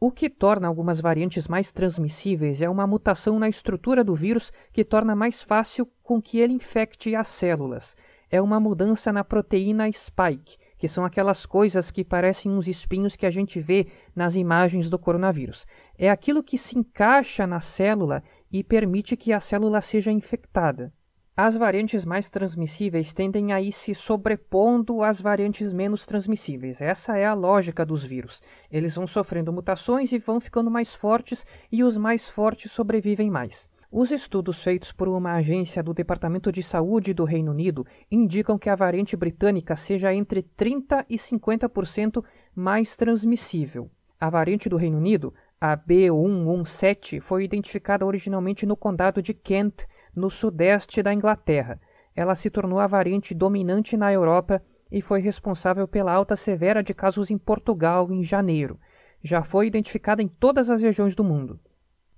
O 0.00 0.10
que 0.10 0.28
torna 0.28 0.66
algumas 0.66 1.00
variantes 1.00 1.46
mais 1.46 1.70
transmissíveis 1.70 2.60
é 2.60 2.68
uma 2.68 2.88
mutação 2.88 3.38
na 3.38 3.48
estrutura 3.48 4.02
do 4.02 4.16
vírus 4.16 4.52
que 4.72 4.84
torna 4.84 5.14
mais 5.14 5.40
fácil 5.40 5.88
com 6.02 6.20
que 6.20 6.40
ele 6.40 6.54
infecte 6.54 7.14
as 7.14 7.28
células. 7.28 7.96
É 8.28 8.42
uma 8.42 8.58
mudança 8.58 9.12
na 9.12 9.22
proteína 9.22 9.90
spike, 9.92 10.58
que 10.82 10.88
são 10.88 11.04
aquelas 11.04 11.46
coisas 11.46 11.92
que 11.92 12.02
parecem 12.02 12.50
uns 12.50 12.66
espinhos 12.66 13.14
que 13.14 13.24
a 13.24 13.30
gente 13.30 13.60
vê 13.60 13.86
nas 14.16 14.34
imagens 14.34 14.90
do 14.90 14.98
coronavírus. 14.98 15.64
É 15.96 16.10
aquilo 16.10 16.42
que 16.42 16.58
se 16.58 16.76
encaixa 16.76 17.46
na 17.46 17.60
célula 17.60 18.20
e 18.50 18.64
permite 18.64 19.16
que 19.16 19.32
a 19.32 19.38
célula 19.38 19.80
seja 19.80 20.10
infectada. 20.10 20.92
As 21.36 21.56
variantes 21.56 22.04
mais 22.04 22.28
transmissíveis 22.28 23.12
tendem 23.12 23.52
a 23.52 23.60
ir 23.60 23.70
se 23.70 23.94
sobrepondo 23.94 25.04
às 25.04 25.20
variantes 25.20 25.72
menos 25.72 26.04
transmissíveis. 26.04 26.80
Essa 26.80 27.16
é 27.16 27.26
a 27.26 27.32
lógica 27.32 27.86
dos 27.86 28.04
vírus. 28.04 28.42
Eles 28.68 28.96
vão 28.96 29.06
sofrendo 29.06 29.52
mutações 29.52 30.10
e 30.10 30.18
vão 30.18 30.40
ficando 30.40 30.68
mais 30.68 30.96
fortes, 30.96 31.46
e 31.70 31.84
os 31.84 31.96
mais 31.96 32.28
fortes 32.28 32.72
sobrevivem 32.72 33.30
mais. 33.30 33.70
Os 33.94 34.10
estudos 34.10 34.62
feitos 34.62 34.90
por 34.90 35.06
uma 35.06 35.34
agência 35.34 35.82
do 35.82 35.92
Departamento 35.92 36.50
de 36.50 36.62
Saúde 36.62 37.12
do 37.12 37.24
Reino 37.24 37.50
Unido 37.50 37.86
indicam 38.10 38.58
que 38.58 38.70
a 38.70 38.74
variante 38.74 39.14
britânica 39.14 39.76
seja 39.76 40.14
entre 40.14 40.42
30% 40.42 41.04
e 41.10 41.16
50% 41.16 42.24
mais 42.56 42.96
transmissível. 42.96 43.90
A 44.18 44.30
variante 44.30 44.66
do 44.66 44.78
Reino 44.78 44.96
Unido, 44.96 45.34
a 45.60 45.76
B117, 45.76 47.20
foi 47.20 47.44
identificada 47.44 48.06
originalmente 48.06 48.64
no 48.64 48.78
condado 48.78 49.20
de 49.20 49.34
Kent, 49.34 49.84
no 50.16 50.30
sudeste 50.30 51.02
da 51.02 51.12
Inglaterra. 51.12 51.78
Ela 52.16 52.34
se 52.34 52.48
tornou 52.48 52.78
a 52.78 52.86
variante 52.86 53.34
dominante 53.34 53.94
na 53.94 54.10
Europa 54.10 54.62
e 54.90 55.02
foi 55.02 55.20
responsável 55.20 55.86
pela 55.86 56.14
alta 56.14 56.34
severa 56.34 56.82
de 56.82 56.94
casos 56.94 57.30
em 57.30 57.36
Portugal 57.36 58.10
em 58.10 58.24
janeiro. 58.24 58.80
Já 59.22 59.42
foi 59.42 59.66
identificada 59.66 60.22
em 60.22 60.28
todas 60.28 60.70
as 60.70 60.80
regiões 60.80 61.14
do 61.14 61.22
mundo. 61.22 61.60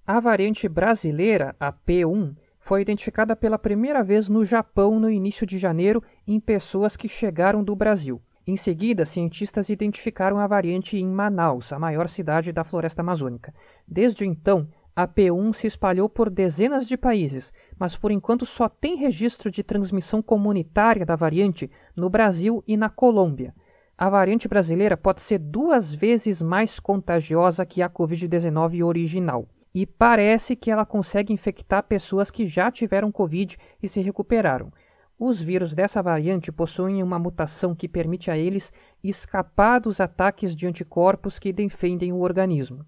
A 0.07 0.21
variante 0.21 0.69
brasileira, 0.69 1.57
a 1.59 1.73
P1, 1.73 2.37
foi 2.61 2.83
identificada 2.83 3.35
pela 3.35 3.59
primeira 3.59 4.03
vez 4.03 4.29
no 4.29 4.45
Japão 4.45 5.01
no 5.01 5.11
início 5.11 5.47
de 5.47 5.59
janeiro 5.59 6.03
em 6.29 6.39
pessoas 6.39 6.95
que 6.95 7.09
chegaram 7.09 7.65
do 7.65 7.75
Brasil. 7.75 8.21
Em 8.47 8.55
seguida, 8.55 9.07
cientistas 9.07 9.71
identificaram 9.71 10.39
a 10.39 10.47
variante 10.47 10.99
em 10.99 11.07
Manaus, 11.07 11.73
a 11.73 11.79
maior 11.79 12.07
cidade 12.07 12.53
da 12.53 12.63
floresta 12.65 13.01
amazônica. 13.01 13.55
Desde 13.89 14.27
então, 14.27 14.69
a 14.95 15.09
P1 15.09 15.55
se 15.55 15.69
espalhou 15.69 16.07
por 16.07 16.29
dezenas 16.29 16.87
de 16.87 16.99
países, 16.99 17.51
mas 17.79 17.97
por 17.97 18.11
enquanto 18.11 18.45
só 18.45 18.69
tem 18.69 18.97
registro 18.97 19.51
de 19.51 19.63
transmissão 19.63 20.21
comunitária 20.21 21.07
da 21.07 21.17
variante 21.17 21.71
no 21.97 22.11
Brasil 22.11 22.63
e 22.69 22.77
na 22.77 22.91
Colômbia. 22.91 23.55
A 23.97 24.11
variante 24.11 24.49
brasileira 24.49 24.99
pode 24.99 25.23
ser 25.23 25.39
duas 25.39 25.95
vezes 25.95 26.43
mais 26.43 26.79
contagiosa 26.79 27.65
que 27.65 27.81
a 27.81 27.89
Covid-19 27.89 28.85
original 28.85 29.49
e 29.75 29.85
parece 29.85 30.55
que 30.55 30.71
ela 30.71 30.87
consegue 30.87 31.33
infectar 31.33 31.83
pessoas 31.83 32.31
que 32.31 32.47
já 32.47 32.71
tiveram 32.71 33.11
Covid 33.11 33.59
e 33.83 33.89
se 33.89 34.01
recuperaram. 34.01 34.73
Os 35.19 35.41
vírus 35.41 35.75
dessa 35.75 36.03
variante 36.03 36.53
possuem 36.53 37.03
uma 37.03 37.19
mutação 37.19 37.75
que 37.75 37.89
permite 37.89 38.31
a 38.31 38.37
eles 38.37 38.73
escapar 39.03 39.81
dos 39.81 40.01
ataques 40.01 40.55
de 40.55 40.67
anticorpos 40.67 41.39
que 41.39 41.53
defendem 41.53 42.13
o 42.13 42.21
organismo. 42.21 42.85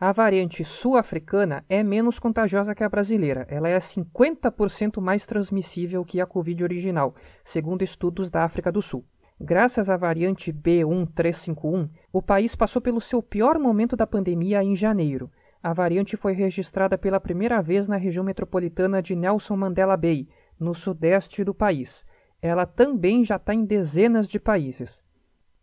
A 0.00 0.12
variante 0.12 0.64
sul-africana 0.64 1.62
é 1.68 1.82
menos 1.82 2.18
contagiosa 2.18 2.74
que 2.74 2.82
a 2.82 2.88
brasileira. 2.88 3.46
Ela 3.50 3.68
é 3.68 3.76
50% 3.76 4.98
mais 4.98 5.26
transmissível 5.26 6.04
que 6.04 6.20
a 6.20 6.26
Covid 6.26 6.64
original, 6.64 7.14
segundo 7.44 7.82
estudos 7.82 8.30
da 8.30 8.42
África 8.42 8.72
do 8.72 8.80
Sul. 8.80 9.04
Graças 9.38 9.90
à 9.90 9.96
variante 9.96 10.52
B1351, 10.52 11.90
o 12.12 12.22
país 12.22 12.54
passou 12.54 12.80
pelo 12.80 13.00
seu 13.00 13.22
pior 13.22 13.58
momento 13.58 13.94
da 13.94 14.06
pandemia 14.06 14.62
em 14.64 14.74
janeiro. 14.74 15.30
A 15.62 15.74
variante 15.74 16.16
foi 16.16 16.32
registrada 16.32 16.96
pela 16.96 17.20
primeira 17.20 17.60
vez 17.60 17.86
na 17.86 17.96
região 17.96 18.24
metropolitana 18.24 19.02
de 19.02 19.14
Nelson 19.14 19.56
Mandela 19.56 19.96
Bay, 19.96 20.26
no 20.58 20.74
sudeste 20.74 21.44
do 21.44 21.52
país. 21.52 22.06
Ela 22.40 22.64
também 22.64 23.24
já 23.24 23.36
está 23.36 23.52
em 23.52 23.66
dezenas 23.66 24.26
de 24.26 24.40
países. 24.40 25.04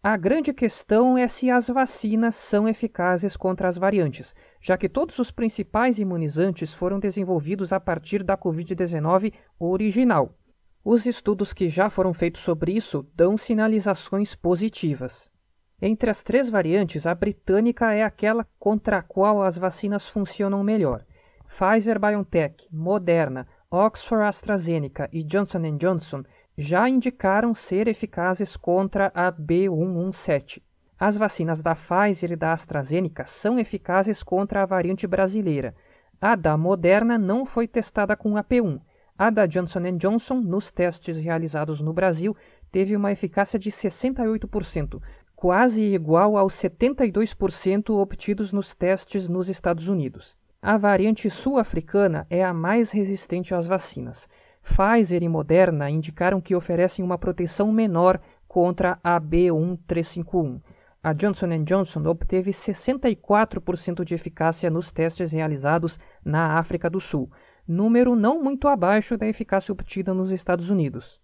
A 0.03 0.15
grande 0.15 0.53
questão 0.53 1.17
é 1.17 1.27
se 1.27 1.49
as 1.49 1.67
vacinas 1.67 2.35
são 2.35 2.69
eficazes 2.69 3.35
contra 3.35 3.67
as 3.67 3.75
variantes, 3.75 4.35
já 4.61 4.77
que 4.77 4.87
todos 4.87 5.17
os 5.17 5.31
principais 5.31 5.97
imunizantes 5.97 6.71
foram 6.71 6.99
desenvolvidos 6.99 7.73
a 7.73 7.79
partir 7.79 8.23
da 8.23 8.37
Covid-19 8.37 9.33
original. 9.59 10.37
Os 10.85 11.07
estudos 11.07 11.51
que 11.53 11.69
já 11.69 11.89
foram 11.89 12.13
feitos 12.13 12.43
sobre 12.43 12.71
isso 12.71 13.05
dão 13.15 13.35
sinalizações 13.35 14.35
positivas. 14.35 15.29
Entre 15.79 16.09
as 16.09 16.23
três 16.23 16.49
variantes, 16.49 17.05
a 17.05 17.13
britânica 17.13 17.93
é 17.93 18.03
aquela 18.03 18.47
contra 18.57 18.97
a 18.97 19.03
qual 19.03 19.43
as 19.43 19.59
vacinas 19.59 20.07
funcionam 20.07 20.63
melhor. 20.63 21.05
Pfizer 21.47 21.99
BioNTech, 21.99 22.67
Moderna, 22.71 23.47
Oxford 23.69 24.23
AstraZeneca 24.23 25.07
e 25.13 25.21
Johnson 25.21 25.77
Johnson 25.77 26.23
já 26.57 26.89
indicaram 26.89 27.53
ser 27.53 27.87
eficazes 27.87 28.57
contra 28.57 29.11
a 29.13 29.31
B117. 29.31 30.63
As 30.99 31.15
vacinas 31.15 31.61
da 31.61 31.75
Pfizer 31.75 32.31
e 32.31 32.35
da 32.35 32.53
AstraZeneca 32.53 33.27
são 33.27 33.59
eficazes 33.59 34.23
contra 34.23 34.63
a 34.63 34.65
variante 34.65 35.05
brasileira. 35.05 35.75
A 36.19 36.35
da 36.35 36.57
Moderna 36.57 37.19
não 37.19 37.45
foi 37.45 37.67
testada 37.67 38.15
com 38.15 38.35
a 38.35 38.43
P1. 38.43 38.81
A 39.15 39.29
da 39.29 39.45
Johnson 39.45 39.95
Johnson, 39.97 40.41
nos 40.41 40.71
testes 40.71 41.17
realizados 41.17 41.81
no 41.81 41.93
Brasil, 41.93 42.35
teve 42.71 42.95
uma 42.95 43.11
eficácia 43.11 43.57
de 43.57 43.71
68%, 43.71 45.01
quase 45.37 45.83
igual 45.83 46.35
aos 46.35 46.55
72% 46.55 47.91
obtidos 47.91 48.51
nos 48.51 48.73
testes 48.73 49.29
nos 49.29 49.47
Estados 49.47 49.87
Unidos. 49.87 50.35
A 50.59 50.79
variante 50.79 51.29
sul-africana 51.29 52.25
é 52.27 52.43
a 52.43 52.51
mais 52.51 52.89
resistente 52.89 53.53
às 53.53 53.67
vacinas. 53.67 54.27
Pfizer 54.63 55.21
e 55.21 55.29
Moderna 55.29 55.91
indicaram 55.91 56.41
que 56.41 56.55
oferecem 56.55 57.05
uma 57.05 57.19
proteção 57.19 57.71
menor 57.71 58.19
contra 58.47 58.97
a 59.03 59.21
B1351. 59.21 60.59
A 61.03 61.13
Johnson 61.13 61.63
Johnson 61.63 62.03
obteve 62.07 62.49
64% 62.49 64.03
de 64.03 64.15
eficácia 64.15 64.71
nos 64.71 64.91
testes 64.91 65.31
realizados 65.31 65.99
na 66.25 66.57
África 66.57 66.89
do 66.89 66.99
Sul, 66.99 67.31
número 67.67 68.15
não 68.15 68.43
muito 68.43 68.67
abaixo 68.67 69.15
da 69.15 69.27
eficácia 69.27 69.71
obtida 69.71 70.15
nos 70.15 70.31
Estados 70.31 70.71
Unidos. 70.71 71.21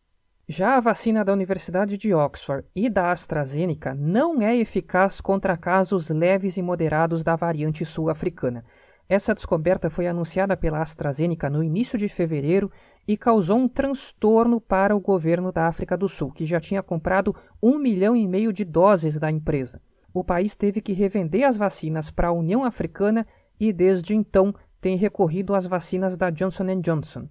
Já 0.47 0.75
a 0.75 0.81
vacina 0.81 1.23
da 1.23 1.31
Universidade 1.31 1.97
de 1.97 2.13
Oxford 2.13 2.67
e 2.75 2.89
da 2.89 3.13
AstraZeneca 3.13 3.95
não 3.95 4.41
é 4.41 4.53
eficaz 4.57 5.21
contra 5.21 5.55
casos 5.55 6.09
leves 6.09 6.57
e 6.57 6.61
moderados 6.61 7.23
da 7.23 7.33
variante 7.37 7.85
sul-africana. 7.85 8.65
Essa 9.07 9.33
descoberta 9.33 9.89
foi 9.89 10.05
anunciada 10.05 10.57
pela 10.57 10.81
AstraZeneca 10.81 11.49
no 11.49 11.63
início 11.63 11.97
de 11.97 12.09
fevereiro 12.09 12.69
e 13.07 13.15
causou 13.15 13.57
um 13.57 13.69
transtorno 13.69 14.59
para 14.59 14.93
o 14.93 14.99
governo 14.99 15.49
da 15.49 15.65
África 15.65 15.95
do 15.95 16.09
Sul, 16.09 16.29
que 16.29 16.45
já 16.45 16.59
tinha 16.59 16.83
comprado 16.83 17.33
um 17.61 17.77
milhão 17.77 18.13
e 18.13 18.27
meio 18.27 18.51
de 18.51 18.65
doses 18.65 19.17
da 19.17 19.31
empresa. 19.31 19.81
O 20.13 20.25
país 20.25 20.57
teve 20.57 20.81
que 20.81 20.91
revender 20.91 21.47
as 21.47 21.55
vacinas 21.55 22.11
para 22.11 22.27
a 22.27 22.33
União 22.33 22.65
Africana 22.65 23.25
e, 23.57 23.71
desde 23.71 24.13
então, 24.13 24.53
tem 24.81 24.97
recorrido 24.97 25.55
às 25.55 25.65
vacinas 25.65 26.17
da 26.17 26.29
Johnson 26.29 26.81
Johnson. 26.81 27.29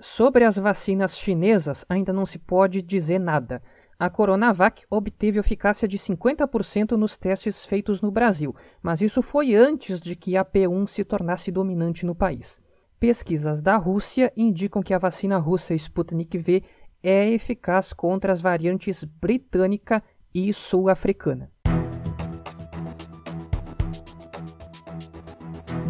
Sobre 0.00 0.44
as 0.44 0.56
vacinas 0.56 1.14
chinesas, 1.16 1.84
ainda 1.86 2.10
não 2.10 2.24
se 2.24 2.38
pode 2.38 2.80
dizer 2.80 3.18
nada. 3.18 3.62
A 3.98 4.08
Coronavac 4.08 4.86
obteve 4.90 5.38
eficácia 5.38 5.86
de 5.86 5.98
50% 5.98 6.92
nos 6.92 7.18
testes 7.18 7.66
feitos 7.66 8.00
no 8.00 8.10
Brasil, 8.10 8.56
mas 8.82 9.02
isso 9.02 9.20
foi 9.20 9.54
antes 9.54 10.00
de 10.00 10.16
que 10.16 10.38
a 10.38 10.44
P1 10.44 10.86
se 10.86 11.04
tornasse 11.04 11.52
dominante 11.52 12.06
no 12.06 12.14
país. 12.14 12.58
Pesquisas 12.98 13.60
da 13.60 13.76
Rússia 13.76 14.32
indicam 14.34 14.82
que 14.82 14.94
a 14.94 14.98
vacina 14.98 15.36
russa 15.36 15.74
Sputnik 15.74 16.38
V 16.38 16.62
é 17.02 17.28
eficaz 17.28 17.92
contra 17.92 18.32
as 18.32 18.40
variantes 18.40 19.04
britânica 19.04 20.02
e 20.34 20.50
sul-africana. 20.54 21.50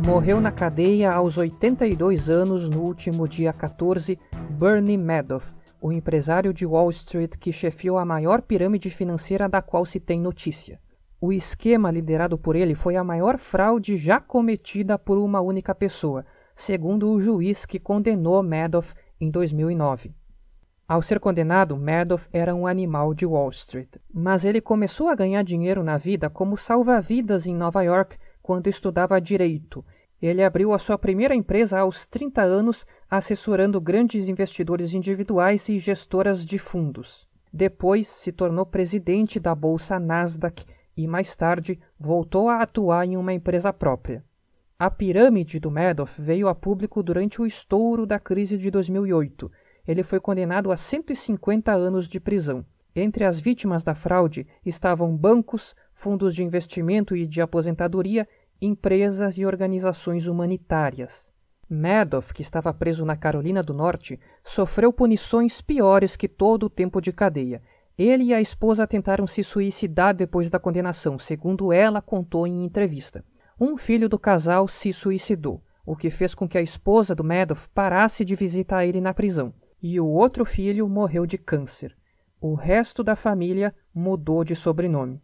Morreu 0.07 0.40
na 0.40 0.50
cadeia 0.50 1.12
aos 1.12 1.37
82 1.37 2.30
anos 2.30 2.69
no 2.69 2.80
último 2.80 3.28
dia 3.28 3.52
14 3.52 4.19
Bernie 4.50 4.97
Madoff, 4.97 5.47
o 5.80 5.92
empresário 5.92 6.54
de 6.54 6.64
Wall 6.64 6.90
Street 6.90 7.37
que 7.38 7.52
chefiou 7.52 7.99
a 7.99 8.04
maior 8.04 8.40
pirâmide 8.40 8.90
financeira 8.90 9.49
da 9.49 9.61
qual 9.61 9.85
se 9.85 10.00
tem 10.00 10.19
notícia. 10.19 10.80
O 11.21 11.33
esquema 11.33 11.90
liderado 11.90 12.38
por 12.38 12.57
ele 12.57 12.75
foi 12.75 12.97
a 12.97 13.04
maior 13.04 13.38
fraude 13.38 13.97
já 13.99 14.19
cometida 14.19 14.99
por 14.99 15.19
uma 15.19 15.40
única 15.40 15.75
pessoa, 15.75 16.25
segundo 16.57 17.11
o 17.11 17.21
juiz 17.21 17.66
que 17.66 17.78
condenou 17.78 18.42
Madoff 18.42 18.95
em 19.21 19.30
2009. 19.30 20.14
Ao 20.88 21.02
ser 21.02 21.21
condenado, 21.21 21.76
Madoff 21.76 22.26
era 22.33 22.54
um 22.54 22.66
animal 22.66 23.14
de 23.14 23.25
Wall 23.26 23.50
Street, 23.50 23.97
mas 24.12 24.45
ele 24.45 24.61
começou 24.61 25.09
a 25.09 25.14
ganhar 25.14 25.45
dinheiro 25.45 25.85
na 25.85 25.97
vida 25.97 26.28
como 26.28 26.57
salva-vidas 26.57 27.47
em 27.47 27.54
Nova 27.54 27.83
York 27.83 28.16
quando 28.50 28.67
estudava 28.67 29.21
direito. 29.21 29.84
Ele 30.21 30.43
abriu 30.43 30.73
a 30.73 30.78
sua 30.80 30.99
primeira 30.99 31.36
empresa 31.36 31.78
aos 31.78 32.04
30 32.04 32.43
anos, 32.43 32.84
assessorando 33.08 33.80
grandes 33.80 34.28
investidores 34.28 34.93
individuais 34.93 35.69
e 35.69 35.78
gestoras 35.78 36.45
de 36.45 36.58
fundos. 36.58 37.28
Depois 37.52 38.08
se 38.08 38.32
tornou 38.32 38.67
presidente 38.67 39.39
da 39.39 39.54
bolsa 39.54 40.00
Nasdaq 40.00 40.67
e 40.97 41.06
mais 41.06 41.36
tarde 41.36 41.78
voltou 41.97 42.49
a 42.49 42.60
atuar 42.60 43.06
em 43.06 43.17
uma 43.17 43.32
empresa 43.32 43.73
própria. 43.73 44.25
A 44.76 44.91
pirâmide 44.91 45.60
do 45.60 45.71
Madoff 45.71 46.21
veio 46.21 46.49
a 46.49 46.54
público 46.54 47.04
durante 47.04 47.41
o 47.41 47.47
estouro 47.47 48.04
da 48.04 48.19
crise 48.19 48.58
de 48.58 48.69
2008. 48.69 49.49
Ele 49.86 50.02
foi 50.02 50.19
condenado 50.19 50.73
a 50.73 50.76
150 50.76 51.71
anos 51.71 52.08
de 52.08 52.19
prisão. 52.19 52.67
Entre 52.97 53.25
as 53.25 53.39
vítimas 53.39 53.84
da 53.84 53.95
fraude 53.95 54.45
estavam 54.67 55.17
bancos, 55.17 55.76
fundos 55.95 56.34
de 56.34 56.43
investimento 56.43 57.15
e 57.15 57.26
de 57.26 57.41
aposentadoria 57.41 58.26
empresas 58.60 59.38
e 59.38 59.46
organizações 59.46 60.26
humanitárias. 60.26 61.32
Madoff, 61.68 62.34
que 62.34 62.42
estava 62.42 62.75
preso 62.75 63.04
na 63.04 63.16
Carolina 63.16 63.62
do 63.62 63.73
Norte, 63.73 64.18
sofreu 64.44 64.92
punições 64.92 65.60
piores 65.60 66.16
que 66.16 66.28
todo 66.28 66.66
o 66.66 66.70
tempo 66.70 67.00
de 67.00 67.12
cadeia. 67.12 67.62
Ele 67.96 68.25
e 68.25 68.34
a 68.34 68.40
esposa 68.40 68.86
tentaram 68.86 69.26
se 69.26 69.44
suicidar 69.44 70.14
depois 70.14 70.50
da 70.50 70.58
condenação, 70.58 71.18
segundo 71.18 71.73
ela 71.73 72.02
contou 72.02 72.46
em 72.46 72.64
entrevista. 72.64 73.25
Um 73.58 73.76
filho 73.76 74.08
do 74.08 74.18
casal 74.18 74.66
se 74.66 74.92
suicidou, 74.92 75.62
o 75.86 75.94
que 75.94 76.10
fez 76.10 76.34
com 76.34 76.49
que 76.49 76.58
a 76.58 76.62
esposa 76.62 77.14
do 77.14 77.23
Madoff 77.23 77.68
parasse 77.75 78.25
de 78.25 78.34
visitar 78.34 78.84
ele 78.84 79.00
na 79.00 79.14
prisão, 79.14 79.54
e 79.82 80.00
o 80.00 80.06
outro 80.06 80.44
filho 80.44 80.88
morreu 80.88 81.25
de 81.25 81.38
câncer. 81.38 81.96
O 82.40 82.54
resto 82.54 83.04
da 83.04 83.14
família 83.14 83.75
mudou 83.94 84.42
de 84.44 84.56
sobrenome. 84.56 85.20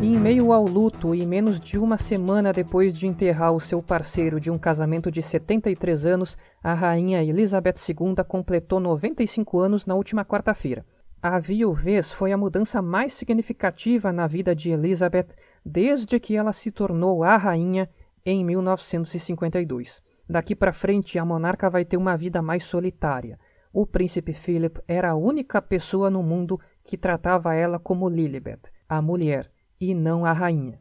Em 0.00 0.16
meio 0.16 0.52
ao 0.52 0.64
luto 0.64 1.12
e 1.12 1.26
menos 1.26 1.58
de 1.58 1.76
uma 1.76 1.98
semana 1.98 2.52
depois 2.52 2.96
de 2.96 3.08
enterrar 3.08 3.52
o 3.52 3.58
seu 3.58 3.82
parceiro 3.82 4.38
de 4.38 4.48
um 4.48 4.56
casamento 4.56 5.10
de 5.10 5.20
73 5.20 6.06
anos, 6.06 6.38
a 6.62 6.72
rainha 6.72 7.22
Elizabeth 7.24 7.74
II 7.88 8.14
completou 8.26 8.78
95 8.78 9.58
anos 9.58 9.86
na 9.86 9.96
última 9.96 10.24
quarta-feira. 10.24 10.86
A 11.20 11.40
viuvez 11.40 12.12
foi 12.12 12.30
a 12.30 12.36
mudança 12.36 12.80
mais 12.80 13.12
significativa 13.12 14.12
na 14.12 14.28
vida 14.28 14.54
de 14.54 14.70
Elizabeth 14.70 15.34
desde 15.66 16.20
que 16.20 16.36
ela 16.36 16.52
se 16.52 16.70
tornou 16.70 17.24
a 17.24 17.36
rainha 17.36 17.90
em 18.24 18.44
1952. 18.44 20.00
Daqui 20.28 20.54
para 20.54 20.72
frente, 20.72 21.18
a 21.18 21.24
monarca 21.24 21.68
vai 21.68 21.84
ter 21.84 21.96
uma 21.96 22.16
vida 22.16 22.40
mais 22.40 22.62
solitária. 22.62 23.36
O 23.72 23.84
príncipe 23.84 24.32
Philip 24.32 24.80
era 24.86 25.10
a 25.10 25.16
única 25.16 25.60
pessoa 25.60 26.08
no 26.08 26.22
mundo 26.22 26.60
que 26.84 26.96
tratava 26.96 27.52
ela 27.52 27.80
como 27.80 28.08
Lilibet, 28.08 28.70
a 28.88 29.02
mulher, 29.02 29.50
e 29.80 29.94
não 29.94 30.24
a 30.24 30.32
rainha. 30.32 30.80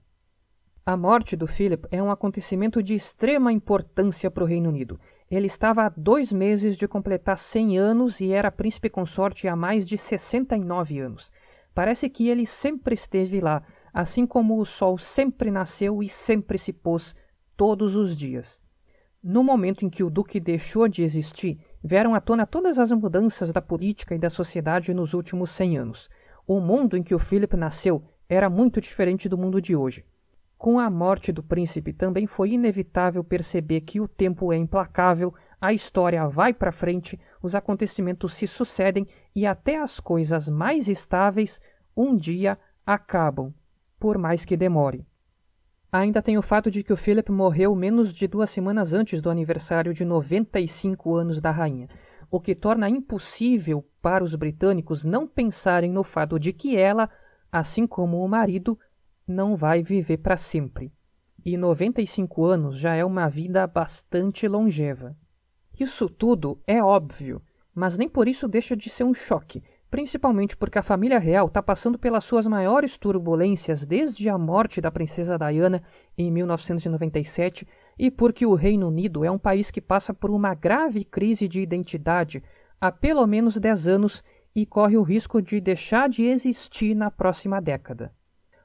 A 0.85 0.95
morte 0.95 1.35
do 1.35 1.45
Philip 1.45 1.85
é 1.91 2.01
um 2.01 2.09
acontecimento 2.09 2.81
de 2.81 2.95
extrema 2.95 3.51
importância 3.51 4.31
para 4.31 4.43
o 4.43 4.47
Reino 4.47 4.69
Unido. 4.69 4.99
Ele 5.29 5.47
estava 5.47 5.83
há 5.83 5.89
dois 5.89 6.31
meses 6.31 6.77
de 6.77 6.87
completar 6.87 7.37
100 7.37 7.77
anos 7.77 8.21
e 8.21 8.31
era 8.31 8.49
príncipe 8.49 8.89
consorte 8.89 9.47
há 9.47 9.55
mais 9.55 9.85
de 9.85 9.97
69 9.97 10.99
anos. 10.99 11.29
Parece 11.75 12.09
que 12.09 12.29
ele 12.29 12.45
sempre 12.45 12.95
esteve 12.95 13.41
lá, 13.41 13.61
assim 13.93 14.25
como 14.25 14.59
o 14.59 14.65
sol 14.65 14.97
sempre 14.97 15.51
nasceu 15.51 16.01
e 16.01 16.07
sempre 16.07 16.57
se 16.57 16.71
pôs, 16.71 17.13
todos 17.57 17.95
os 17.95 18.15
dias. 18.15 18.61
No 19.21 19.43
momento 19.43 19.85
em 19.85 19.89
que 19.89 20.03
o 20.03 20.09
Duque 20.09 20.39
deixou 20.39 20.87
de 20.87 21.03
existir, 21.03 21.59
vieram 21.83 22.15
à 22.15 22.21
tona 22.21 22.45
todas 22.45 22.79
as 22.79 22.91
mudanças 22.91 23.51
da 23.51 23.61
política 23.61 24.15
e 24.15 24.19
da 24.19 24.29
sociedade 24.29 24.93
nos 24.93 25.13
últimos 25.13 25.49
100 25.49 25.77
anos. 25.77 26.09
O 26.47 26.61
mundo 26.61 26.95
em 26.95 27.03
que 27.03 27.13
o 27.13 27.19
Philip 27.19 27.57
nasceu 27.57 28.01
era 28.29 28.49
muito 28.49 28.81
diferente 28.81 29.29
do 29.29 29.37
mundo 29.37 29.61
de 29.61 29.75
hoje. 29.75 30.05
Com 30.57 30.79
a 30.79 30.89
morte 30.89 31.31
do 31.31 31.43
príncipe, 31.43 31.93
também 31.93 32.25
foi 32.25 32.51
inevitável 32.51 33.23
perceber 33.23 33.81
que 33.81 33.99
o 34.01 34.07
tempo 34.07 34.51
é 34.51 34.57
implacável, 34.57 35.33
a 35.61 35.71
história 35.71 36.27
vai 36.27 36.53
para 36.53 36.71
frente, 36.71 37.19
os 37.41 37.53
acontecimentos 37.53 38.33
se 38.33 38.47
sucedem 38.47 39.07
e 39.35 39.45
até 39.45 39.77
as 39.77 39.99
coisas 39.99 40.49
mais 40.49 40.87
estáveis 40.87 41.61
um 41.95 42.15
dia 42.15 42.57
acabam, 42.85 43.53
por 43.99 44.17
mais 44.17 44.45
que 44.45 44.57
demore. 44.57 45.05
Ainda 45.91 46.21
tem 46.21 46.37
o 46.37 46.41
fato 46.41 46.69
de 46.69 46.83
que 46.83 46.91
o 46.91 46.97
Philip 46.97 47.31
morreu 47.31 47.73
menos 47.75 48.13
de 48.13 48.27
duas 48.27 48.49
semanas 48.49 48.93
antes 48.93 49.21
do 49.21 49.29
aniversário 49.29 49.93
de 49.93 50.03
95 50.03 51.15
anos 51.15 51.39
da 51.39 51.49
rainha, 51.49 51.87
o 52.29 52.41
que 52.41 52.53
torna 52.53 52.89
impossível 52.89 53.85
para 54.01 54.23
os 54.23 54.35
britânicos 54.35 55.05
não 55.05 55.25
pensarem 55.25 55.91
no 55.91 56.03
fato 56.03 56.39
de 56.39 56.51
que 56.51 56.75
ela 56.75 57.09
assim 57.59 57.85
como 57.85 58.23
o 58.23 58.27
marido, 58.27 58.77
não 59.27 59.55
vai 59.55 59.83
viver 59.83 60.17
para 60.17 60.37
sempre. 60.37 60.91
E 61.45 61.55
95 61.57 62.45
anos 62.45 62.77
já 62.77 62.95
é 62.95 63.03
uma 63.03 63.27
vida 63.29 63.65
bastante 63.67 64.47
longeva. 64.47 65.15
Isso 65.79 66.09
tudo 66.09 66.59
é 66.65 66.81
óbvio, 66.81 67.41
mas 67.73 67.97
nem 67.97 68.09
por 68.09 68.27
isso 68.27 68.47
deixa 68.47 68.75
de 68.75 68.89
ser 68.89 69.03
um 69.03 69.13
choque, 69.13 69.63
principalmente 69.89 70.57
porque 70.57 70.79
a 70.79 70.83
família 70.83 71.19
real 71.19 71.47
está 71.47 71.61
passando 71.61 71.97
pelas 71.99 72.23
suas 72.23 72.47
maiores 72.47 72.97
turbulências 72.97 73.85
desde 73.85 74.27
a 74.27 74.37
morte 74.37 74.81
da 74.81 74.91
princesa 74.91 75.37
Diana 75.37 75.83
em 76.17 76.31
1997 76.31 77.67
e 77.97 78.09
porque 78.09 78.45
o 78.45 78.55
Reino 78.55 78.87
Unido 78.87 79.23
é 79.23 79.31
um 79.31 79.37
país 79.37 79.71
que 79.71 79.79
passa 79.79 80.13
por 80.13 80.31
uma 80.31 80.53
grave 80.53 81.03
crise 81.03 81.47
de 81.47 81.61
identidade 81.61 82.43
há 82.79 82.91
pelo 82.91 83.25
menos 83.25 83.57
10 83.57 83.87
anos 83.87 84.23
e 84.57 84.65
corre 84.65 84.97
o 84.97 85.03
risco 85.03 85.41
de 85.41 85.61
deixar 85.61 86.09
de 86.09 86.25
existir 86.25 86.93
na 86.93 87.09
próxima 87.09 87.61
década. 87.61 88.11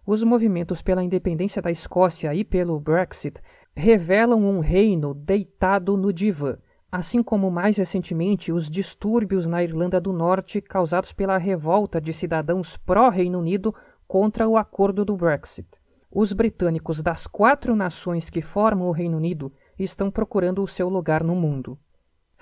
Os 0.04 0.24
movimentos 0.24 0.82
pela 0.82 1.04
independência 1.04 1.62
da 1.62 1.70
Escócia 1.70 2.34
e 2.34 2.42
pelo 2.42 2.80
Brexit 2.80 3.40
revelam 3.76 4.42
um 4.42 4.58
reino 4.58 5.14
deitado 5.14 5.96
no 5.96 6.12
divã 6.12 6.58
assim 6.92 7.22
como 7.22 7.50
mais 7.50 7.78
recentemente 7.78 8.52
os 8.52 8.70
distúrbios 8.70 9.46
na 9.46 9.62
Irlanda 9.64 9.98
do 9.98 10.12
Norte 10.12 10.60
causados 10.60 11.10
pela 11.10 11.38
revolta 11.38 11.98
de 11.98 12.12
cidadãos 12.12 12.76
pró-Reino 12.76 13.38
Unido 13.38 13.74
contra 14.06 14.46
o 14.46 14.58
acordo 14.58 15.02
do 15.02 15.16
Brexit. 15.16 15.66
Os 16.10 16.34
britânicos 16.34 17.00
das 17.00 17.26
quatro 17.26 17.74
nações 17.74 18.28
que 18.28 18.42
formam 18.42 18.88
o 18.88 18.92
Reino 18.92 19.16
Unido 19.16 19.50
estão 19.78 20.10
procurando 20.10 20.62
o 20.62 20.68
seu 20.68 20.86
lugar 20.90 21.24
no 21.24 21.34
mundo. 21.34 21.78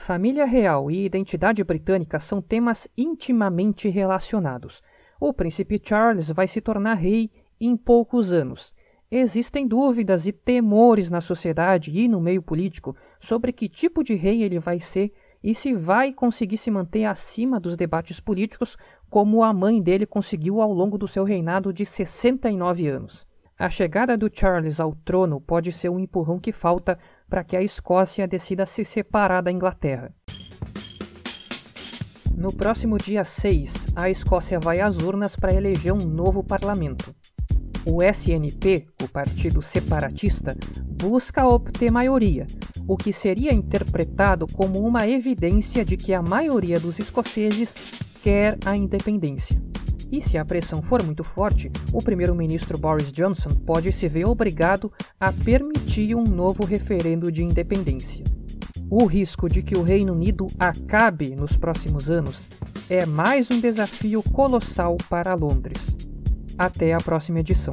Família 0.01 0.45
real 0.45 0.91
e 0.91 1.05
identidade 1.05 1.63
britânica 1.63 2.19
são 2.19 2.43
temas 2.43 2.89
intimamente 2.97 3.89
relacionados. 3.89 4.83
O 5.21 5.33
príncipe 5.33 5.81
Charles 5.83 6.31
vai 6.31 6.47
se 6.47 6.61
tornar 6.61 6.95
rei 6.95 7.31
em 7.61 7.77
poucos 7.77 8.33
anos 8.33 8.75
Existem 9.13 9.67
dúvidas 9.67 10.25
e 10.25 10.31
temores 10.31 11.11
na 11.11 11.21
sociedade 11.21 11.91
e 11.91 12.07
no 12.07 12.21
meio 12.21 12.41
político 12.41 12.95
sobre 13.19 13.53
que 13.53 13.69
tipo 13.69 14.05
de 14.05 14.15
rei 14.15 14.45
ele 14.45 14.61
vai 14.61 14.79
ser 14.79 15.13
e 15.43 15.53
se 15.53 15.75
vai 15.75 16.13
conseguir 16.13 16.57
se 16.57 16.71
manter 16.71 17.07
acima 17.07 17.59
dos 17.59 17.77
debates 17.77 18.21
políticos 18.21 18.77
como 19.09 19.43
a 19.43 19.53
mãe 19.53 19.83
dele 19.83 20.07
conseguiu 20.07 20.61
ao 20.61 20.73
longo 20.73 20.97
do 20.97 21.09
seu 21.09 21.25
reinado 21.25 21.73
de 21.73 21.85
69 21.85 22.87
anos. 22.87 23.27
A 23.59 23.69
chegada 23.69 24.17
do 24.17 24.31
Charles 24.33 24.79
ao 24.79 24.95
trono 25.05 25.41
pode 25.41 25.73
ser 25.73 25.89
um 25.89 25.99
empurrão 25.99 26.39
que 26.39 26.53
falta 26.53 26.97
para 27.31 27.45
que 27.45 27.57
a 27.57 27.63
Escócia 27.63 28.27
decida 28.27 28.67
se 28.67 28.85
separar 28.85 29.43
da 29.43 29.53
Inglaterra. 29.53 30.13
No 32.37 32.53
próximo 32.53 32.99
dia 32.99 33.25
6, 33.25 33.73
a 33.95 34.11
Escócia 34.11 34.59
vai 34.59 34.81
às 34.81 34.97
urnas 34.97 35.37
para 35.37 35.55
eleger 35.55 35.93
um 35.93 36.05
novo 36.05 36.43
parlamento. 36.43 37.15
O 37.87 38.03
SNP, 38.03 38.89
o 39.03 39.09
Partido 39.09 39.63
Separatista, 39.63 40.57
busca 41.01 41.47
obter 41.47 41.91
maioria, 41.91 42.47
o 42.87 42.97
que 42.97 43.13
seria 43.13 43.55
interpretado 43.55 44.47
como 44.49 44.81
uma 44.81 45.07
evidência 45.07 45.85
de 45.85 45.97
que 45.97 46.13
a 46.13 46.21
maioria 46.21 46.81
dos 46.81 46.99
escoceses 46.99 47.75
quer 48.23 48.59
a 48.67 48.77
independência. 48.77 49.70
E 50.11 50.21
se 50.21 50.37
a 50.37 50.45
pressão 50.45 50.83
for 50.83 51.03
muito 51.03 51.23
forte, 51.23 51.71
o 51.93 52.03
primeiro-ministro 52.03 52.77
Boris 52.77 53.13
Johnson 53.13 53.51
pode 53.51 53.93
se 53.93 54.09
ver 54.09 54.27
obrigado 54.27 54.93
a 55.19 55.33
permitir 55.33 56.15
um 56.15 56.25
novo 56.25 56.65
referendo 56.65 57.31
de 57.31 57.43
independência. 57.43 58.25
O 58.91 59.07
risco 59.07 59.49
de 59.49 59.63
que 59.63 59.77
o 59.77 59.83
Reino 59.83 60.13
Unido 60.13 60.49
acabe 60.59 61.37
nos 61.37 61.57
próximos 61.57 62.11
anos 62.11 62.45
é 62.89 63.07
mais 63.07 63.49
um 63.49 63.61
desafio 63.61 64.21
colossal 64.33 64.97
para 65.09 65.35
Londres. 65.35 65.97
Até 66.59 66.93
a 66.93 66.99
próxima 66.99 67.39
edição. 67.39 67.73